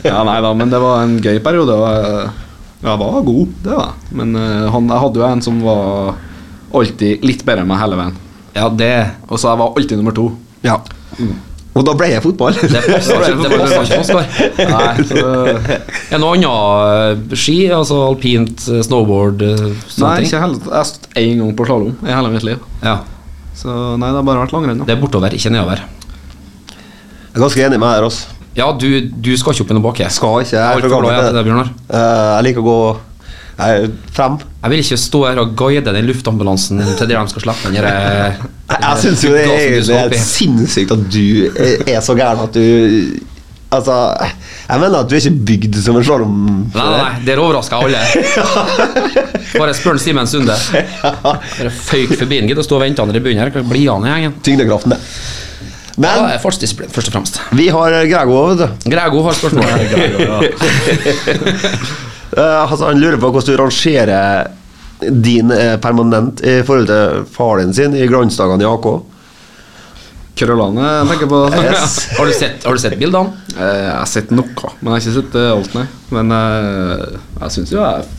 [0.06, 1.80] Ja, nei da, men det var en gøy periode.
[1.80, 2.45] Og
[2.86, 4.15] jeg, var god, det var jeg.
[4.21, 6.15] Men uh, han, jeg hadde jo en som var
[6.76, 8.15] alltid litt bedre enn meg hele veien.
[8.56, 8.93] Ja, det,
[9.28, 10.30] Og så jeg var alltid nummer to.
[10.63, 10.80] Ja.
[11.76, 12.56] Og da ble jeg fotball.
[12.56, 14.30] det passer ikke, det ikke Oskar.
[14.71, 17.58] Nei, Er det noe annet eh, ski?
[17.76, 20.30] Altså alpint, eh, snowboard, eh, sånne nei ting?
[20.30, 20.62] ikke heller.
[20.69, 22.63] Jeg har stått én gang på slalåm i hele mitt liv.
[22.86, 23.02] Ja,
[23.60, 24.86] Så nei, det har bare vært langrenn.
[24.88, 25.84] det er bortover, ikke nedover.
[26.71, 28.21] Jeg er ganske enig med deg, Ross.
[28.56, 30.08] Ja, du, du skal ikke opp i noe bakke.
[30.15, 30.56] Skal ikke.
[30.56, 31.44] Jeg er for gammel til det.
[31.50, 31.72] Bjørnar.
[31.89, 32.78] Eh, Jeg liker å gå
[33.56, 34.34] jeg, frem.
[34.63, 37.78] Jeg vil ikke stå her og guide den luftambulansen til der de skal slippe den
[37.84, 39.46] eh, Jeg, jeg syns jo det
[39.96, 40.20] er, i.
[40.20, 41.22] sinnssykt at du
[41.54, 43.22] er- så gæren at du
[43.76, 43.96] Altså,
[44.70, 46.36] jeg mener at du er ikke bygd som en slalåm.
[46.72, 48.04] Nei, nei, nei, det overrasker alle.
[49.60, 50.56] Bare spør Simen Sunde.
[51.02, 53.65] Bare føyk forbi han, gidder å stå og vente han i bunnen her.
[53.68, 54.36] Bli han i gjengen.
[54.46, 55.00] Tyngdekraften, det.
[55.96, 57.38] Men ja, fartsdisiplin, først og fremst.
[57.56, 58.90] vi har Grego òg, vet du.
[58.92, 59.64] Grego har spørsmål.
[62.36, 64.48] Eh, altså, han lurer på hvordan du rangerer
[65.24, 68.88] din eh, permanent i forhold til faren sin i glansdagene i AK.
[70.42, 71.40] Krøllene jeg tenker på.
[71.64, 71.94] Yes.
[72.18, 73.32] Har du sett, har du sett bildene?
[73.56, 75.86] Eh, Jeg har sett noe, men jeg har ikke sett eh, alt, nei.
[76.18, 77.06] Men eh,
[77.46, 78.10] jeg syns jo jeg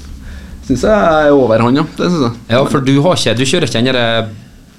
[0.70, 1.84] Synes jeg er over han, ja.
[1.98, 2.32] Det syns jeg.
[2.56, 4.24] Ja, for du, har ikke, du kjører ikke den derre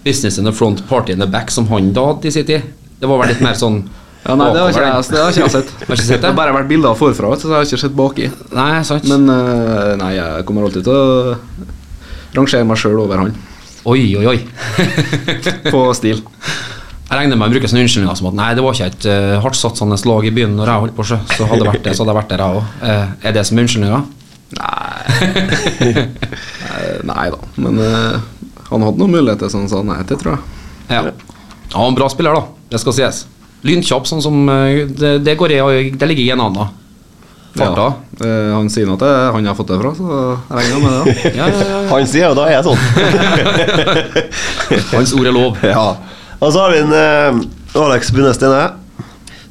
[0.08, 2.74] business in the front, party in the back som han da hadde i sin tid?
[2.98, 3.82] Det var vel litt mer sånn
[4.28, 5.70] Ja, nei, det har ikke jeg, det har ikke jeg sett.
[5.88, 6.22] Har ikke sett det?
[6.24, 8.26] Det har bare vært bilder forfra, så jeg har ikke sett baki.
[8.58, 9.06] Nei, sant?
[9.08, 11.36] Men eh, nei, jeg kommer alltid til å
[12.36, 13.32] rangere meg sjøl over han.
[13.88, 14.40] Oi, oi, oi.
[15.72, 16.20] På stil.
[17.08, 19.38] Jeg regner med å bruke sånne unnskyldninger som at nei, det var ikke et uh,
[19.46, 22.04] hardtsatsende lag i byen når jeg holdt på, sjø, så hadde det vært det, så
[22.04, 22.64] hadde jeg vært der, jeg òg.
[23.24, 24.04] er det som unnskyldninger?
[24.58, 25.00] Nei.
[27.14, 28.20] Nei da, men uh,
[28.74, 30.42] han hadde noen muligheter, så han sa nei til, tror jeg.
[30.92, 31.02] Ja.
[31.08, 32.57] ja, en bra spiller, da.
[32.72, 33.24] Det skal sies.
[33.68, 35.62] Lynkjapp, sånn som eh, det, det går i
[35.98, 36.68] Det ligger i en da.
[37.58, 37.88] Farta.
[38.20, 38.28] Ja.
[38.28, 40.80] Eh, han sier nå at det er han har fått det fra, så jeg regner
[40.84, 41.32] med det.
[41.38, 41.80] Ja, ja, ja.
[41.92, 42.82] Han sier jo da er jeg sånn.
[44.94, 45.58] Hans ord er lov.
[45.66, 45.88] ja.
[46.38, 47.40] Og så har vi en eh,
[47.82, 48.62] Alex Bunne Stene.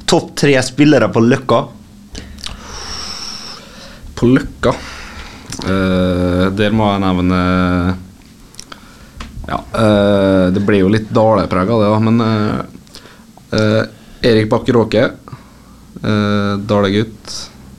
[0.07, 1.65] Topp tre spillere på Løkka.
[4.17, 4.71] På Løkka
[5.67, 7.41] eh, Der må jeg nevne
[9.45, 12.23] Ja, eh, det blir jo litt dalepreg av det, da, men
[13.53, 13.83] eh,
[14.27, 15.03] Erik Bakke Råke,
[16.03, 17.35] eh, Dale-gutt.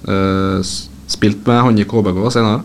[0.09, 0.63] eh,
[1.09, 2.63] spilt med han i KBK senere.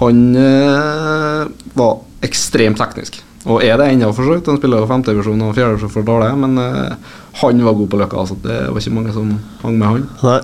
[0.00, 1.94] Han eh, var
[2.26, 3.22] ekstremt teknisk.
[3.46, 4.48] Og er det ennå, for så vidt.
[4.50, 8.18] Han spiller jo femtedivisjon og fjerdedivisjon for Dale, men eh, han var god på Løkka.
[8.24, 8.36] Altså.
[8.42, 9.30] Det var ikke mange som
[9.62, 10.08] hang med han.
[10.22, 10.40] Nei.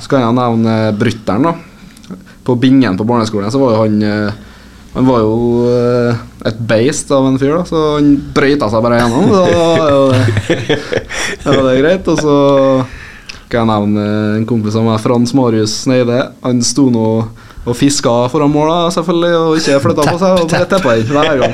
[0.00, 1.52] Så kan jeg nevne Brytteren da
[2.42, 4.38] På Bingen på barneskolen Så var jo han eh,
[4.92, 5.36] Han var jo
[5.72, 6.18] eh,
[6.50, 10.10] et beist av en fyr da Så han brøyta seg bare gjennom Så da var
[10.52, 12.36] det, var greit Og så
[13.52, 14.04] kan jeg nevne
[14.38, 17.06] en kompis av meg Frans Marius Sneide Han sto nå
[17.62, 21.42] og fisket foran mål da, selvfølgelig Og ikke flyttet på seg Og ble inn hver
[21.44, 21.52] gang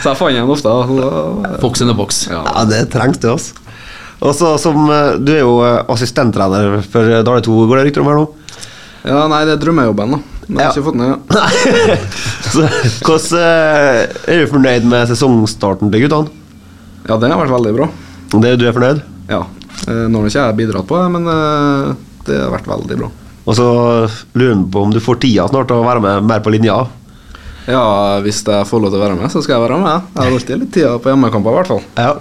[0.00, 2.22] Så jeg fant ham ofte da, Fox in the box.
[2.30, 2.40] ja.
[2.46, 3.58] Ja, det trengs det, altså.
[4.22, 8.04] Og så som eh, Du er jo eh, assistenttrener for Dale 2, går det rykter
[8.04, 8.28] om her nå?
[9.02, 10.72] ja, nei, det er drømmejobben da Men jeg har Ja.
[10.74, 11.16] ikke fått den ja.
[12.52, 12.64] Så
[13.06, 16.30] hvordan eh, Er du fornøyd med sesongstarten til guttene?
[17.08, 17.86] ja, den har vært veldig bra
[18.42, 19.02] Det, du er fornøyd?
[19.30, 19.42] Ja.
[19.88, 21.92] eh, Nå har ikke jeg bidratt på det, men eh,
[22.26, 23.08] det har vært veldig bra.
[23.42, 23.64] Og så
[24.38, 26.76] lurer jeg på om du får tida snart til å være med mer på linja?
[27.66, 30.06] Ja, hvis jeg får lov til å være med, så skal jeg være med.
[30.14, 31.82] Jeg har alltid litt tida på hjemmekamper, i hvert fall.
[31.98, 32.12] Ja.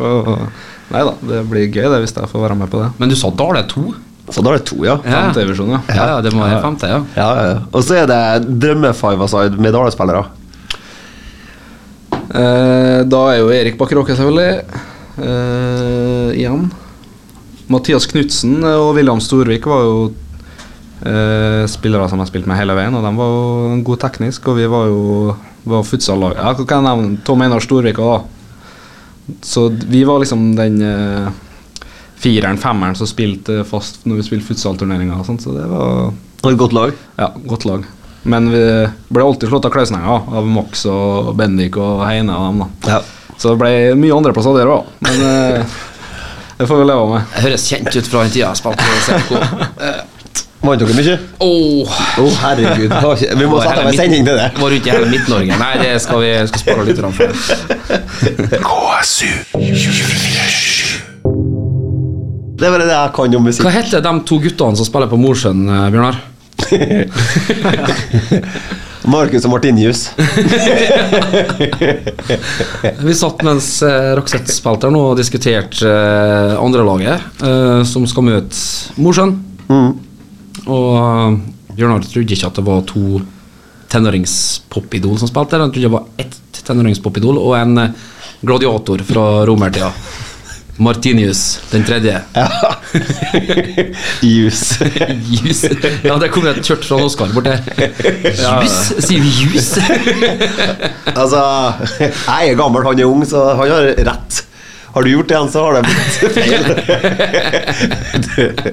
[0.91, 2.89] Nei da, det blir gøy det hvis jeg får være med på det.
[3.01, 3.83] Men du sa Dale 2?
[4.31, 4.97] Så da er det to, ja.
[5.03, 5.25] Ja.
[5.27, 5.81] Femtedivisjon, ja.
[5.91, 7.01] Ja, ja, det må være femte, ja.
[7.17, 7.57] Ja, ja, ja.
[7.71, 8.21] Og så er det
[8.63, 9.75] drømme-five-a-side med
[12.31, 14.63] Eh, da er jo Erik Bakke Råke, selvfølgelig.
[15.19, 16.69] Eh, igjen.
[17.71, 19.95] Mathias Knutsen og William Storvik var jo
[21.03, 24.59] eh, spillere som jeg spilte med hele veien, og de var jo god teknisk, og
[24.59, 25.01] vi var jo
[25.67, 26.39] var futsal-lag.
[26.39, 27.19] Ja, hva kan jeg nevne?
[27.27, 29.37] Tom Einar Storvik òg, da.
[29.45, 31.27] Så vi var liksom den eh,
[32.21, 36.51] fireren, femmeren som spilte fast når vi spilte futsalturneringer og sånt, så det var Og
[36.51, 36.93] et godt lag.
[37.17, 37.87] ja, godt lag.
[38.23, 38.61] Men vi
[39.09, 42.63] ble alltid slått av Klausenenga av Max og Bendik og Heine og dem.
[42.85, 43.01] da Ja.
[43.41, 44.85] Så det ble mye andreplasser der òg.
[45.01, 45.77] Men eh,
[46.59, 47.23] det får vi leve med.
[47.35, 49.31] Jeg høres kjent ut fra den tida jeg spilte i CFK.
[50.61, 51.15] Vant dere mye?
[51.41, 51.53] Åh, Å,
[51.89, 52.19] oh.
[52.21, 52.93] oh, herregud.
[53.33, 54.51] Vi må sette av en sending til det.
[54.61, 55.57] Var rundt i hele Midt-Norge.
[55.57, 57.33] Nei, det skal vi skal spare litt for.
[58.69, 60.70] KSU 247.
[62.61, 63.63] Det er bare det jeg kan om musikk.
[63.65, 66.21] Hva heter de to guttene som spiller på Mosjøen, eh, Bjørnar?
[69.09, 70.03] Markus og Martinius.
[73.07, 78.29] Vi satt mens eh, Roxette spilte her nå og diskuterte eh, andrelaget, eh, som skal
[78.29, 78.53] møte
[79.01, 79.33] Mosjøen.
[80.69, 81.41] Og eh,
[81.73, 83.25] Bjørnar trodde ikke at det var to
[83.89, 85.57] tenåringspopidol som spilte.
[85.57, 87.89] Han trodde det var ett tenåringspopidol og en
[88.45, 89.89] gladiator fra romertida.
[90.81, 92.21] Martinius den tredje.
[92.35, 92.47] Ja.
[94.21, 94.79] Jus.
[95.29, 95.63] Jus.
[96.03, 97.59] Ja, det et kjørt fra Oskar bort der.
[98.25, 98.93] Jus?
[99.05, 99.77] Sier vi jus?
[101.11, 101.41] Altså,
[101.99, 104.45] jeg er gammel, han er ung, så han har rett.
[104.91, 106.63] Har du gjort det, så har det blitt feil.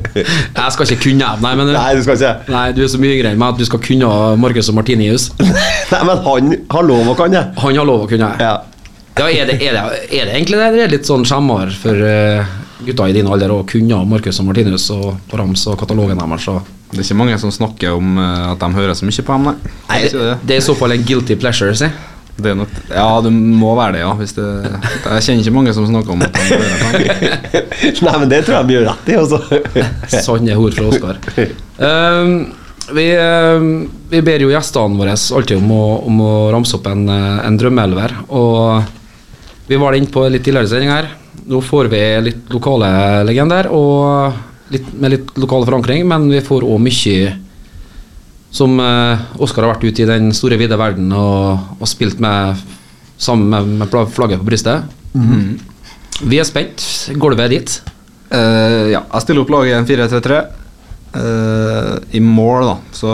[0.58, 2.34] Jeg skal ikke kunne Nei, men Nei, du skal ikke.
[2.50, 4.08] Nei, du er så mye yngre enn meg at du skal kunne
[4.42, 5.24] Marcus og Martinius.
[5.38, 6.42] Nei, men han
[6.74, 7.42] har lov å kunne.
[7.62, 8.30] Han har lov å kunne.
[8.42, 8.54] Ja.
[9.18, 10.70] Ja, er det, er det, er det egentlig det?
[10.74, 14.46] Det er litt sånn skjemmer for uh, gutta i din alder å kunne Marcus og
[14.48, 16.46] Martinus og rams og katalogen deres.
[16.46, 16.60] Så.
[16.92, 19.48] Det er ikke mange som snakker om uh, at de hører så mye på dem,
[19.50, 19.72] nei.
[19.88, 20.38] Nei, Det er det, det.
[20.44, 21.90] det er i så fall en guilty pleasure, si.
[22.38, 24.12] Det er nok, ja, det må være det, ja.
[24.14, 27.64] Hvis det, jeg kjenner ikke mange som snakker om at de hører dem.
[28.06, 29.40] Nei, men det tror jeg de gjør rett i, altså.
[30.28, 31.18] Sanne ord fra Oskar.
[31.82, 32.36] Um,
[32.94, 33.72] vi, um,
[34.12, 37.58] vi ber jo gjestene våre alltid om å, om å ramse opp en, eh, en
[37.58, 38.14] drømmeelver.
[38.30, 38.94] Og
[39.68, 41.10] vi var inne på litt tidligere sending her.
[41.48, 42.88] Nå får vi litt lokale
[43.28, 47.34] legender og litt, med litt lokal forankring, men vi får òg mye
[48.48, 52.62] som eh, Oskar har vært ute i den store, vide verden og, og spilt med
[53.20, 54.88] sammen med, med flagget på brystet.
[56.24, 56.82] Vi er spent.
[57.18, 57.78] Gulvet er ditt.
[58.28, 60.38] Uh, ja, jeg stiller opp laget i en 4-3-3.
[61.14, 63.12] Uh, I mål, da, så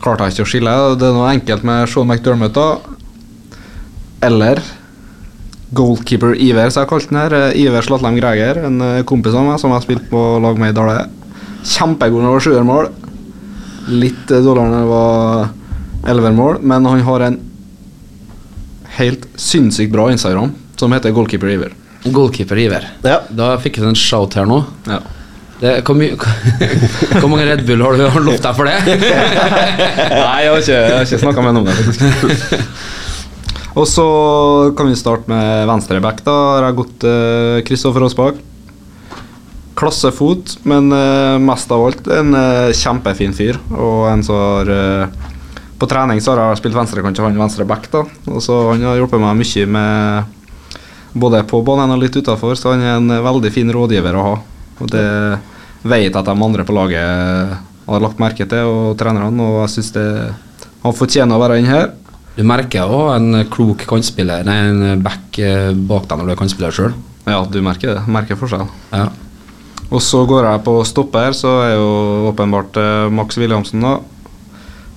[0.00, 0.74] klarte jeg ikke å skille.
[1.00, 3.58] Det er noe enkelt med Sean McDermott, da.
[4.28, 4.62] Eller
[5.76, 7.36] goalkeeper Iver, som jeg har kalt den her.
[7.36, 10.58] Eh, Iver Slatlem Greger, en eh, kompis av meg som jeg har spilt på lag
[10.60, 11.04] med i Dale.
[11.66, 12.90] Kjempegod når det var sjuermål.
[13.90, 17.38] Litt eh, dårligere når det var elvermål, men han har en
[18.96, 21.76] helt sinnssykt bra Instagram som heter Goalkeeper Iver.
[22.04, 22.90] Goalkeeper Iver.
[23.06, 23.20] Ja.
[23.30, 24.62] Da fikk jeg en shout her nå.
[24.88, 25.00] Ja.
[25.60, 25.98] Det, hvor,
[27.20, 28.78] hvor mange Red Bull har du har lovt deg for det?
[30.24, 32.62] Nei, jeg har ikke, jeg har ikke snakka med ham om det.
[33.78, 34.06] Og så
[34.76, 36.24] kan vi starte med venstre back.
[36.26, 37.04] Da har jeg gått
[37.68, 38.40] Kristoffer Aasbakk.
[39.80, 43.56] Klassefot, men eh, mest av alt en eh, kjempefin fyr.
[43.72, 45.28] Og en som har eh,
[45.80, 47.88] På trening så har jeg spilt venstrekant og han venstre back.
[47.88, 50.36] da Og så Han har hjulpet meg mye med
[51.16, 54.26] både på banen og litt utafor, så han er en eh, veldig fin rådgiver å
[54.26, 54.34] ha.
[54.80, 55.06] Og det
[55.82, 57.56] vet at de andre på laget
[57.88, 60.36] har lagt merke til, og trenerne, og jeg syns
[60.84, 61.88] han fortjener å være inne her.
[62.40, 66.38] Du merker òg en klok kantspiller, nei, en back eh, bak deg når du er
[66.40, 66.94] kantspiller sjøl.
[67.26, 68.04] Ja, du merker det.
[68.08, 68.64] Merker forskjell.
[68.94, 69.10] Ja.
[69.90, 71.90] Og så går jeg på stopper, så er jo
[72.30, 73.98] åpenbart eh, Max Williamsen, da.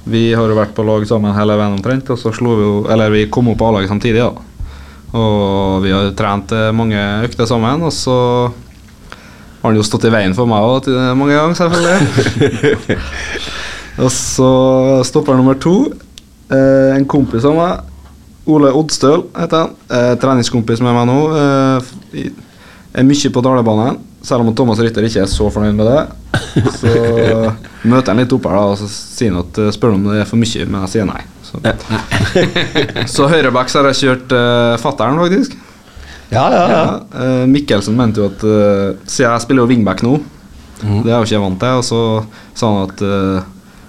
[0.08, 2.72] Vi har jo vært på lag sammen hele veien omtrent, og så slo vi jo
[2.92, 4.80] Eller vi kom opp på A-laget samtidig, da.
[5.20, 10.14] Og vi har trent eh, mange økter sammen, og så har han jo stått i
[10.16, 10.88] veien for meg òg
[11.20, 12.98] mange ganger, selvfølgelig.
[14.08, 14.50] og så
[15.12, 15.76] stopper nummer to.
[16.52, 17.90] Eh, en kompis av meg,
[18.52, 19.76] Ole Oddstøl heter han.
[19.88, 21.20] uh, treningskompis med meg nå.
[21.32, 22.32] uh, i-
[22.94, 26.02] er mye på Dalebanen, selv om Thomas Rytter ikke er så fornøyd med det.
[26.78, 26.92] Så
[27.90, 30.20] møter han litt opp her da, og så sier han at eh, spør om det
[30.22, 31.24] er for mye, men jeg sier nei.
[31.48, 31.58] Så,
[33.16, 35.56] så høyreback har jeg kjørt uh, fattern, faktisk.
[36.34, 36.84] Ja, ja, ja.
[37.24, 40.16] eh, Mikkelsen mente jo at uh, Siden jeg spiller jo wingback nå,
[40.84, 42.00] det er jo ikke jeg vant til, og så
[42.58, 43.04] sa han at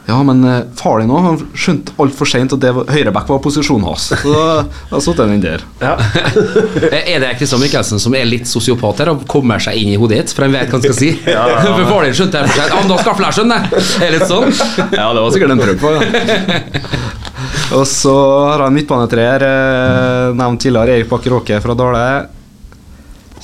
[0.07, 3.87] ja, men uh, far din òg skjønte altfor seint at det var, høyreback var posisjonen
[3.89, 4.11] hans.
[4.21, 4.35] Så
[4.91, 5.63] da, satt den der.
[7.15, 10.19] Er det Kristian Mikkelsen som er litt sosiopat her og kommer seg inn i hodet
[10.21, 10.35] ditt?
[10.37, 11.09] For han vet hva han skal si.
[11.65, 12.59] For far din skjønte det.
[12.61, 13.59] Ja, da skal jeg skjønne!
[14.05, 14.53] Er litt sånn?
[14.93, 15.95] Ja, det var sikkert en prøve på.
[15.97, 16.59] Ja.
[17.79, 18.15] og så
[18.51, 22.05] har jeg en midtbanetreer, eh, nevnt tidligere, Erik Bakker Åke fra Dale.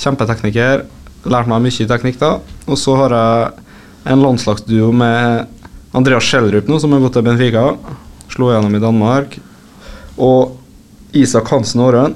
[0.01, 0.85] Kjempetekniker.
[1.31, 2.35] Lært meg mye teknikk da.
[2.68, 5.57] Og så har jeg en landslagsduo med
[5.96, 7.64] Andreas Schjelderup nå, som har gått til Benfica.
[8.31, 9.38] Slo gjennom i Danmark.
[10.20, 10.57] Og
[11.16, 12.14] Isak Hansen Aarøen.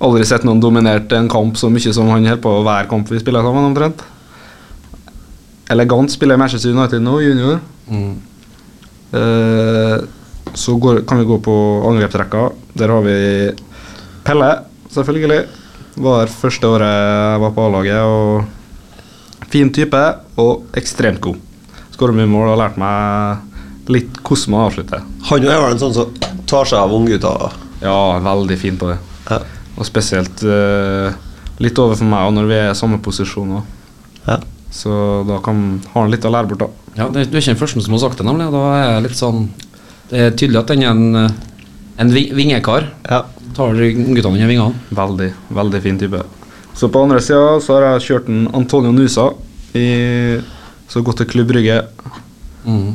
[0.00, 3.20] Aldri sett noen dominert en kamp så mye som han holder på hver kamp vi
[3.20, 4.02] spiller sammen, omtrent.
[5.70, 7.60] Elegant spiller Manchester United nå, junior.
[9.12, 9.96] Eh,
[10.54, 12.48] så går, kan vi gå på angrepsrekka.
[12.80, 13.18] Der har vi
[14.26, 14.50] Pelle,
[14.90, 15.44] selvfølgelig.
[16.00, 18.02] Var her første året jeg var på A-laget.
[18.02, 20.02] og Fin type
[20.40, 21.38] og ekstremt god.
[22.00, 25.00] Skårer mye mål og har lært meg litt hvordan man avslutter.
[25.28, 26.14] Han er vel en sånn som
[26.48, 27.56] tar seg av unggutter?
[27.82, 28.94] Ja, veldig fin på det.
[29.26, 29.36] Ja.
[29.76, 31.10] Og spesielt uh,
[31.60, 33.74] litt over for meg og når vi er i samme posisjon òg.
[34.24, 34.38] Ja.
[34.72, 34.94] Så
[35.28, 35.60] da kan,
[35.90, 36.94] har han litt å lære bort, da.
[37.02, 38.46] Ja, det, Du er ikke den første som har sagt det, nemlig.
[38.54, 39.42] Da er jeg litt sånn
[40.08, 41.34] Det er tydelig at den er en, eh,
[42.00, 42.86] en vi- vingekar.
[43.10, 43.26] Ja.
[43.58, 44.80] Tar guttene under vingene.
[44.88, 46.22] Veldig, veldig fin type.
[46.72, 49.34] Så på andre sida så har jeg kjørt en Antonio Nusa
[49.76, 50.40] i
[50.90, 51.80] så gått til Klubb Brygge.
[52.66, 52.90] Mm.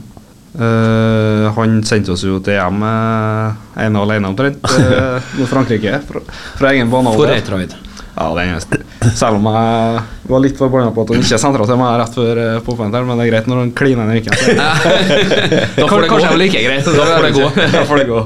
[0.55, 5.97] Uh, han sendte oss jo til EM uh, ene og alene omtrent uh, mot Frankrike
[6.07, 6.21] fra,
[6.55, 7.75] fra egen et.
[8.15, 8.77] Ja, det eneste.
[9.19, 12.39] Selv om jeg var litt forbanna på at han ikke sentra til meg rett før
[12.39, 14.37] uh, påfunnet, men det er greit når han kliner ned ryggen.
[15.81, 16.39] Da får det Kanskje gå.
[16.39, 16.87] like greit.
[16.87, 17.49] Da får det gå.
[17.75, 18.21] Da får det gå.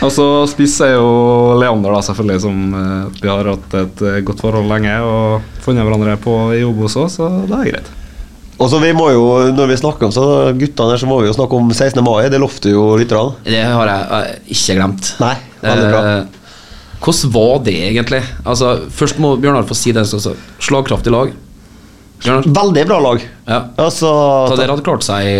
[0.00, 1.08] Og så spiss er jo
[1.60, 5.86] Leander, da, selvfølgelig, som uh, vi har hatt et eh, godt forhold lenge og funnet
[5.86, 7.90] hverandre på i Obos òg, så det er greit.
[8.60, 9.24] Og så vi må jo,
[9.56, 10.24] Når vi snakker om så
[10.56, 12.02] guttene her, så må vi jo snakke om 16.
[12.04, 12.28] mai.
[12.32, 13.38] Det lovte jo lytterne.
[13.46, 15.12] Det har jeg uh, ikke glemt.
[15.22, 16.02] Nei, veldig bra.
[16.04, 16.40] Uh,
[17.00, 18.20] hvordan var det egentlig?
[18.44, 20.04] Altså, Først må Bjørnar få si det.
[20.10, 21.32] Så, så, slagkraftig lag.
[22.20, 22.50] Bjørnar?
[22.60, 23.24] Veldig bra lag.
[23.48, 23.62] Ja.
[23.80, 24.10] Altså
[24.50, 25.38] Så dere hadde klart seg i,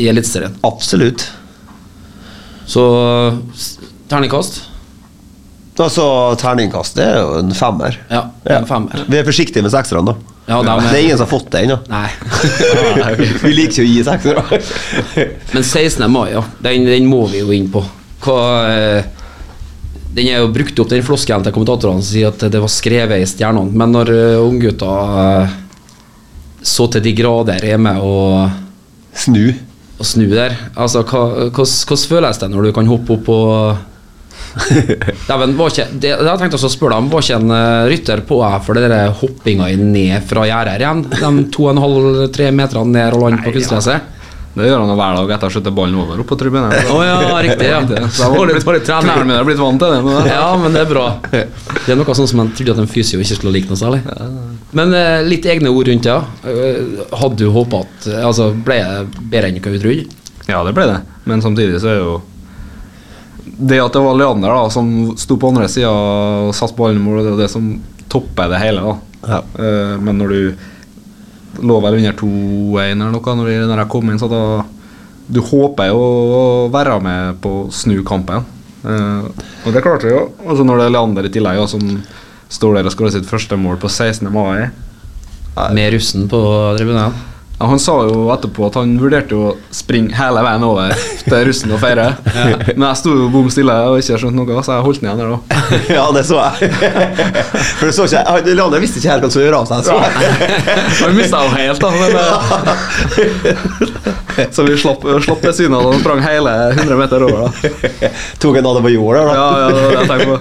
[0.00, 0.56] i Eliteserien.
[0.64, 1.26] Absolutt.
[2.68, 2.86] Så
[4.08, 4.62] terningkast?
[5.78, 6.08] Altså,
[6.40, 8.00] terningkast det er jo en femmer.
[8.10, 8.24] Ja,
[8.56, 9.04] en femmer.
[9.06, 10.37] Vi er forsiktige med sekserne, da.
[10.48, 11.76] Ja, de- det er ingen som har fått det ennå.
[11.92, 12.08] Nei.
[13.44, 14.60] vi liker ikke å gi seksere.
[15.54, 16.06] Men 16.
[16.10, 16.42] mai, ja.
[16.64, 17.82] Den, den må vi jo inn på.
[18.24, 18.38] Hva
[18.72, 19.10] eh,
[20.16, 23.20] Den er jo brukt opp, den floskelen til kommentatorene som sier at det var skrevet
[23.22, 23.76] i stjernene.
[23.76, 25.58] Men når uh, unggutta uh,
[26.64, 28.48] så til de grader er med å
[29.18, 29.52] Snu.
[30.00, 33.84] å snu der Altså, hvordan føles det når du kan hoppe opp og
[35.28, 37.88] Dæven, var ikke det, Jeg tenkte også å spørre deg om Var ikke en uh,
[37.90, 41.02] rytter på deg for det der hoppinga i ned fra gjerdet igjen?
[41.12, 44.14] De to og en halv, tre meterne ned og land på kunstgresset?
[44.58, 46.72] Det gjør han hver dag etter å skjøtte ballen over opp på tribunen.
[46.90, 47.68] Oh, ja, riktig.
[47.68, 47.78] ja
[48.10, 49.04] Så jeg var litt, Bare trener.
[49.06, 49.98] knærne mine er blitt vant til det.
[50.02, 50.26] Men.
[50.26, 51.04] Ja, men det er bra.
[51.30, 54.00] Det er noe sånn som en trodde at en fysio ikke skulle like noe særlig.
[54.74, 56.16] Men eh, litt egne ord rundt det.
[56.16, 56.50] Ja.
[56.50, 60.08] Eh, hadde du håpa at Altså, ble det bedre enn hva vi trodde?
[60.48, 60.98] Ja, det ble det.
[61.28, 62.18] Men samtidig så er jo
[63.56, 67.04] Det at det var Leander da som sto på andre sida og satt ballen i
[67.04, 67.70] mål, det er det som
[68.10, 68.82] topper det hele.
[68.82, 68.96] da
[69.28, 69.38] Ja.
[69.58, 70.54] Eh, Men når du
[71.62, 74.64] lå vel under 2-1 eller noe når, jeg kom inn, så da
[75.28, 78.46] Du håper jo å være med på å snu kampen.
[78.84, 79.24] Eh,
[79.66, 80.30] og det klarte vi jo.
[80.46, 81.82] Og så når det er Leander i tillegg, som
[82.48, 84.30] står der og skårer sitt første mål på 16.
[84.32, 84.70] mai
[85.74, 86.40] Med russen på
[86.78, 87.12] tribunen?
[87.58, 90.92] Ja, Han sa jo etterpå at han vurderte å springe hele veien over
[91.24, 92.04] til russen og feire.
[92.78, 95.20] Men jeg sto jo bom stille og ikke skjønte noe, så jeg holdt den igjen
[95.22, 95.38] der da.
[95.98, 96.52] Ja, det så jeg.
[97.80, 99.78] For det så ikke jeg Leander visste ikke helt hva han skulle gjøre av seg.
[99.88, 99.92] Så.
[101.02, 101.88] Han mista jo helt, da.
[101.98, 102.14] Men,
[104.54, 107.38] så vi slapp, slapp det synet at han sprang hele 100 meter over.
[107.42, 109.32] da Tok en av det på jorda, da.
[109.34, 110.38] Ja, ja, det var det jeg tenkte på.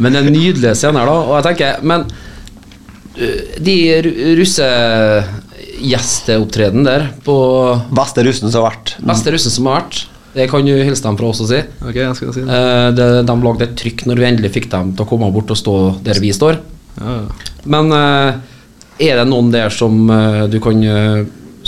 [0.00, 1.16] Men det er nydelige scener, da.
[1.28, 2.00] Og jeg tenker Men
[3.18, 3.76] uh, de
[4.08, 4.16] ru-
[5.78, 7.34] russegjesteopptreden der på
[7.94, 8.96] Beste russen som har vært.
[9.00, 11.62] beste russen som har vært, det kan du hilse dem fra oss og si.
[11.82, 12.58] Okay, jeg skal si det.
[12.58, 15.50] Eh, det, de lagde et trykk når vi endelig fikk dem til å komme bort
[15.50, 16.60] og stå der vi står.
[16.98, 17.50] Ja, ja.
[17.68, 18.40] Men eh,
[19.08, 20.82] er det noen der som eh, du kan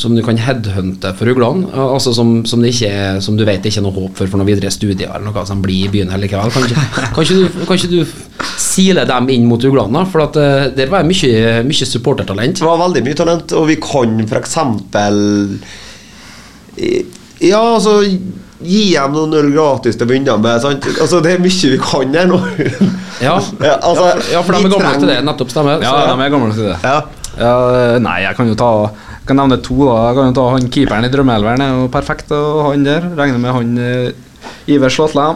[0.01, 1.69] Som du kan headhunte for uglene?
[1.77, 4.49] Altså som, som, ikke som du vet det ikke er noe håp for for noen
[4.49, 6.53] videre studier eller noe som blir i byen her likevel?
[6.55, 9.93] Kan kan ikke, du, kan ikke du sile dem inn mot uglene?
[9.99, 10.07] da?
[10.09, 12.63] For at, uh, der var det mye, mye supportertalent.
[12.63, 15.19] Det var veldig mye talent, og vi kan eksempel
[17.41, 18.01] Ja, altså
[18.61, 20.59] Gi dem noen øl gratis til å begynne med.
[20.61, 20.85] Sant?
[21.01, 22.41] Altså, det er mye vi kan her nå.
[23.25, 25.17] Ja, Ja, altså, ja, for, ja, for de er gamle til det.
[25.25, 25.81] Nettopp stemmer.
[25.85, 26.77] Ja, Så- de er gamle til det.
[26.85, 26.99] Ja.
[27.41, 27.53] Ja,
[28.03, 28.71] nei, jeg kan jo ta
[29.31, 29.77] Kan nevne to.
[29.87, 33.07] da Jeg kan jo ta han Keeperen i Drømmeelveren er jo perfekt, og han der.
[33.15, 35.27] Regner med han uh, Iver Slåtle.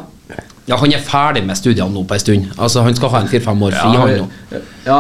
[0.67, 2.49] Ja, han er ferdig med studiene nå på en stund.
[2.57, 4.63] Altså, Han skal ha en fire-fem år fri, han nå.
[4.87, 4.99] Ja,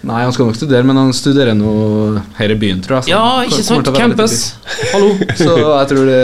[0.00, 1.72] Nei, han skal nok studere, men han studerer nå
[2.38, 3.12] her i byen, tror jeg.
[3.12, 3.90] Ja, ikke sant?
[3.96, 4.36] Campus.
[4.94, 5.10] Hallo.
[5.40, 6.22] Så jeg tror det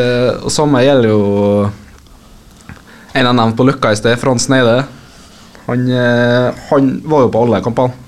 [0.48, 1.20] Og samme gjelder jo
[3.16, 4.82] en jeg nevnte på Løkka i sted, Frans Neide.
[5.66, 8.05] Han, eh, han var jo på alle kampene.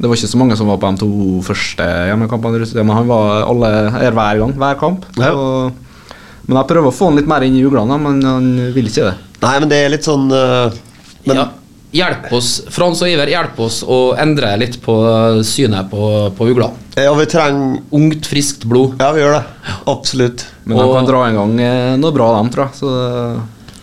[0.00, 3.42] Det var ikke så mange som var på de to første hjemmekampene, men han var
[3.44, 4.54] alle her hver gang.
[4.62, 5.04] Hver kamp.
[5.20, 5.34] Ja.
[5.36, 6.14] Og,
[6.48, 9.10] men jeg prøver å få han litt mer inn i uglene, men han vil ikke
[9.10, 9.16] det.
[9.44, 10.72] Nei, men det er litt sånn uh,
[11.28, 11.46] men, ja,
[11.90, 14.94] hjelp oss, Frans og Iver, hjelp oss å endre litt på
[15.46, 16.02] synet på,
[16.36, 16.70] på ugla.
[16.96, 18.96] Ja, vi trenger Ungt, friskt blod.
[19.00, 19.72] Ja, vi gjør det.
[19.90, 20.46] Absolutt.
[20.64, 22.78] Men de kan dra en gang eh, noe bra, dem, tror jeg.
[22.80, 22.92] Så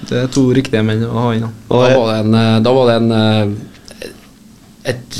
[0.07, 1.47] det, er to riktige menn å ha inn.
[1.47, 1.51] da.
[1.69, 3.55] Da var det en, eh, da var det en eh,
[4.87, 5.17] Et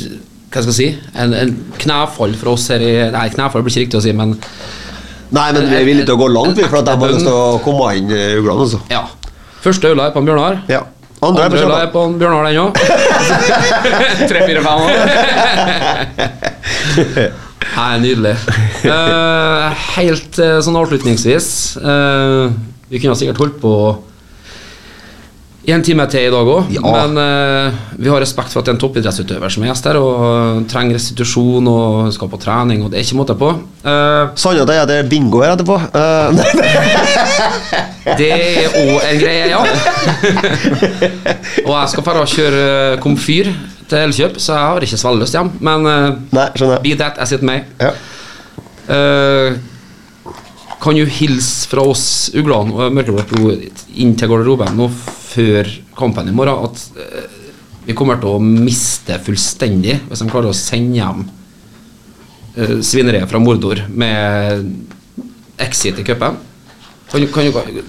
[0.47, 0.89] Hva skal jeg si?
[1.19, 4.37] En, en knæfall for oss her i Nei, knæfall blir ikke riktig å si, men
[5.35, 7.25] Nei, men vi er villige til å gå langt, vi, for at de har lyst
[7.27, 8.63] til å komme inn i uglene.
[8.63, 8.79] Altså.
[8.87, 9.03] ja.
[9.59, 10.61] Første øla er på Bjørnar.
[10.71, 10.85] Ja.
[11.17, 12.71] Andre på Andre øla er på Bjørnar, den òg.
[14.29, 14.91] Tre, fire, fem år.
[17.77, 18.35] Nei, nydelig.
[18.85, 19.67] Uh,
[19.97, 21.47] helt uh, sånn avslutningsvis
[21.81, 22.53] uh,
[22.87, 23.73] Vi kunne sikkert holdt på
[25.75, 26.81] en time til i dag òg, Ja.
[26.81, 29.97] men uh, vi har respekt for at det er en toppidrettsutøver som er gjest her,
[29.99, 33.49] og trenger restitusjon og skal på trening, og det er ikke måte på.
[33.83, 35.75] Eh, Sannheten er at det er bingo her etterpå.
[35.91, 36.31] Uh,
[38.17, 39.59] Det er òg en greie, ja.
[41.65, 42.63] og jeg skal bare kjøre
[43.03, 43.49] komfyr
[43.89, 45.51] til Elkjøp, så jeg har ikke så veldig lyst hjem.
[45.59, 46.47] Men uh, nei,
[46.85, 47.65] be that as it may.
[47.83, 47.91] Ja.
[48.87, 49.59] Uh,
[50.79, 54.87] kan du hilse fra oss uglene og mørkeblått blod inn til garderoben nå
[55.27, 57.27] før kampen i morgen at eh,
[57.87, 61.21] vi kommer til å miste fullstendig hvis de klarer å sende hjem
[62.57, 64.65] uh, svineriet fra Mordor med
[65.63, 66.35] exit i cupen?
[67.07, 67.79] Kan du, kan du,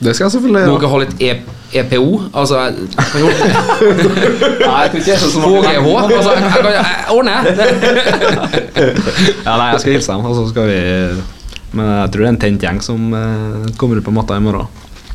[0.00, 1.30] Det skal jeg selvfølgelig må dere ha litt e
[1.82, 2.06] EPO?
[2.32, 2.62] Altså
[2.96, 5.68] kan Nei, jeg tror ikke jeg er så smart.
[5.68, 5.88] HGH?
[6.16, 7.68] Altså, jeg, jeg, kan- jeg ordner det.
[9.44, 10.80] Ja, nei, jeg skal hilse dem, og så skal vi
[11.76, 14.44] Men jeg tror det er en tent gjeng som eh, kommer ut på matta i
[14.48, 14.64] morgen.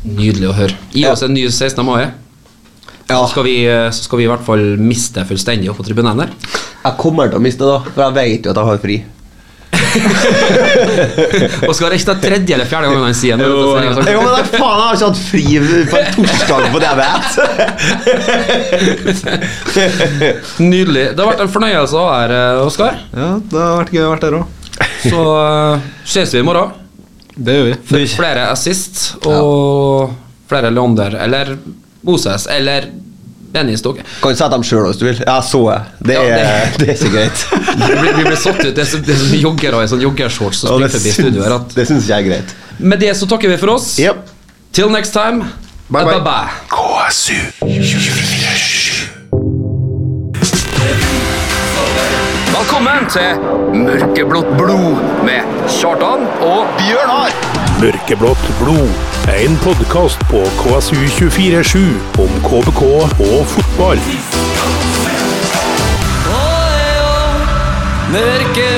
[0.04, 0.76] Nydelig å høre.
[0.92, 1.80] Gi oss en ny 16.
[1.86, 2.10] mai.
[3.08, 3.18] Ja.
[3.20, 3.56] Så, skal vi,
[3.92, 6.32] så skal vi i hvert fall miste fullstendig opp på tribunen der.
[6.84, 8.96] Jeg kommer til å miste det, da, for jeg vet jo at jeg har fri.
[11.68, 13.48] Og skal det ikke ta tredje eller fjerde gangen han sier noe.
[13.78, 15.44] sendingen, Jo, men da, faen, jeg har ikke hatt fri
[15.90, 17.28] på en torsdag på det jeg vet.
[20.74, 21.06] Nydelig.
[21.14, 22.92] Det har vært en fornøyelse å være her, Oskar.
[23.14, 24.46] Ja, det har vært gøy å være der òg.
[25.04, 25.74] Så uh,
[26.08, 26.83] ses vi i morgen.
[27.36, 27.74] Det gjør vi.
[27.88, 30.12] For flere assist og
[30.50, 31.56] flere Leander eller
[32.06, 32.86] Moses eller
[33.54, 34.02] Benny Stokke.
[34.22, 35.20] Kan sette dem sjøl hvis du vil.
[35.26, 35.82] Ja, så jeg.
[36.08, 37.44] Det Ja, er, det er så greit.
[37.84, 38.70] Vi blir, vi satt ut.
[38.74, 41.46] Det er så, det er så joggere i sånn joggershorts som springer det forbi studioet
[41.46, 41.54] her.
[41.60, 42.54] at- det syns jeg er greit.
[42.78, 43.92] Med det så takker vi for oss.
[44.02, 44.24] Yep.
[44.74, 45.46] Till next time.
[45.88, 46.20] Bye, bye.
[46.24, 46.50] bye.
[46.72, 48.83] KSU 247.
[52.84, 57.32] Velkommen til Mørkeblått blod med Kjartan og Bjørnar.
[57.80, 58.90] Mørkeblått blod
[59.24, 61.80] er en podkast på KSU247
[62.20, 64.04] om KBK og fotball.
[68.12, 68.73] Mørkeblå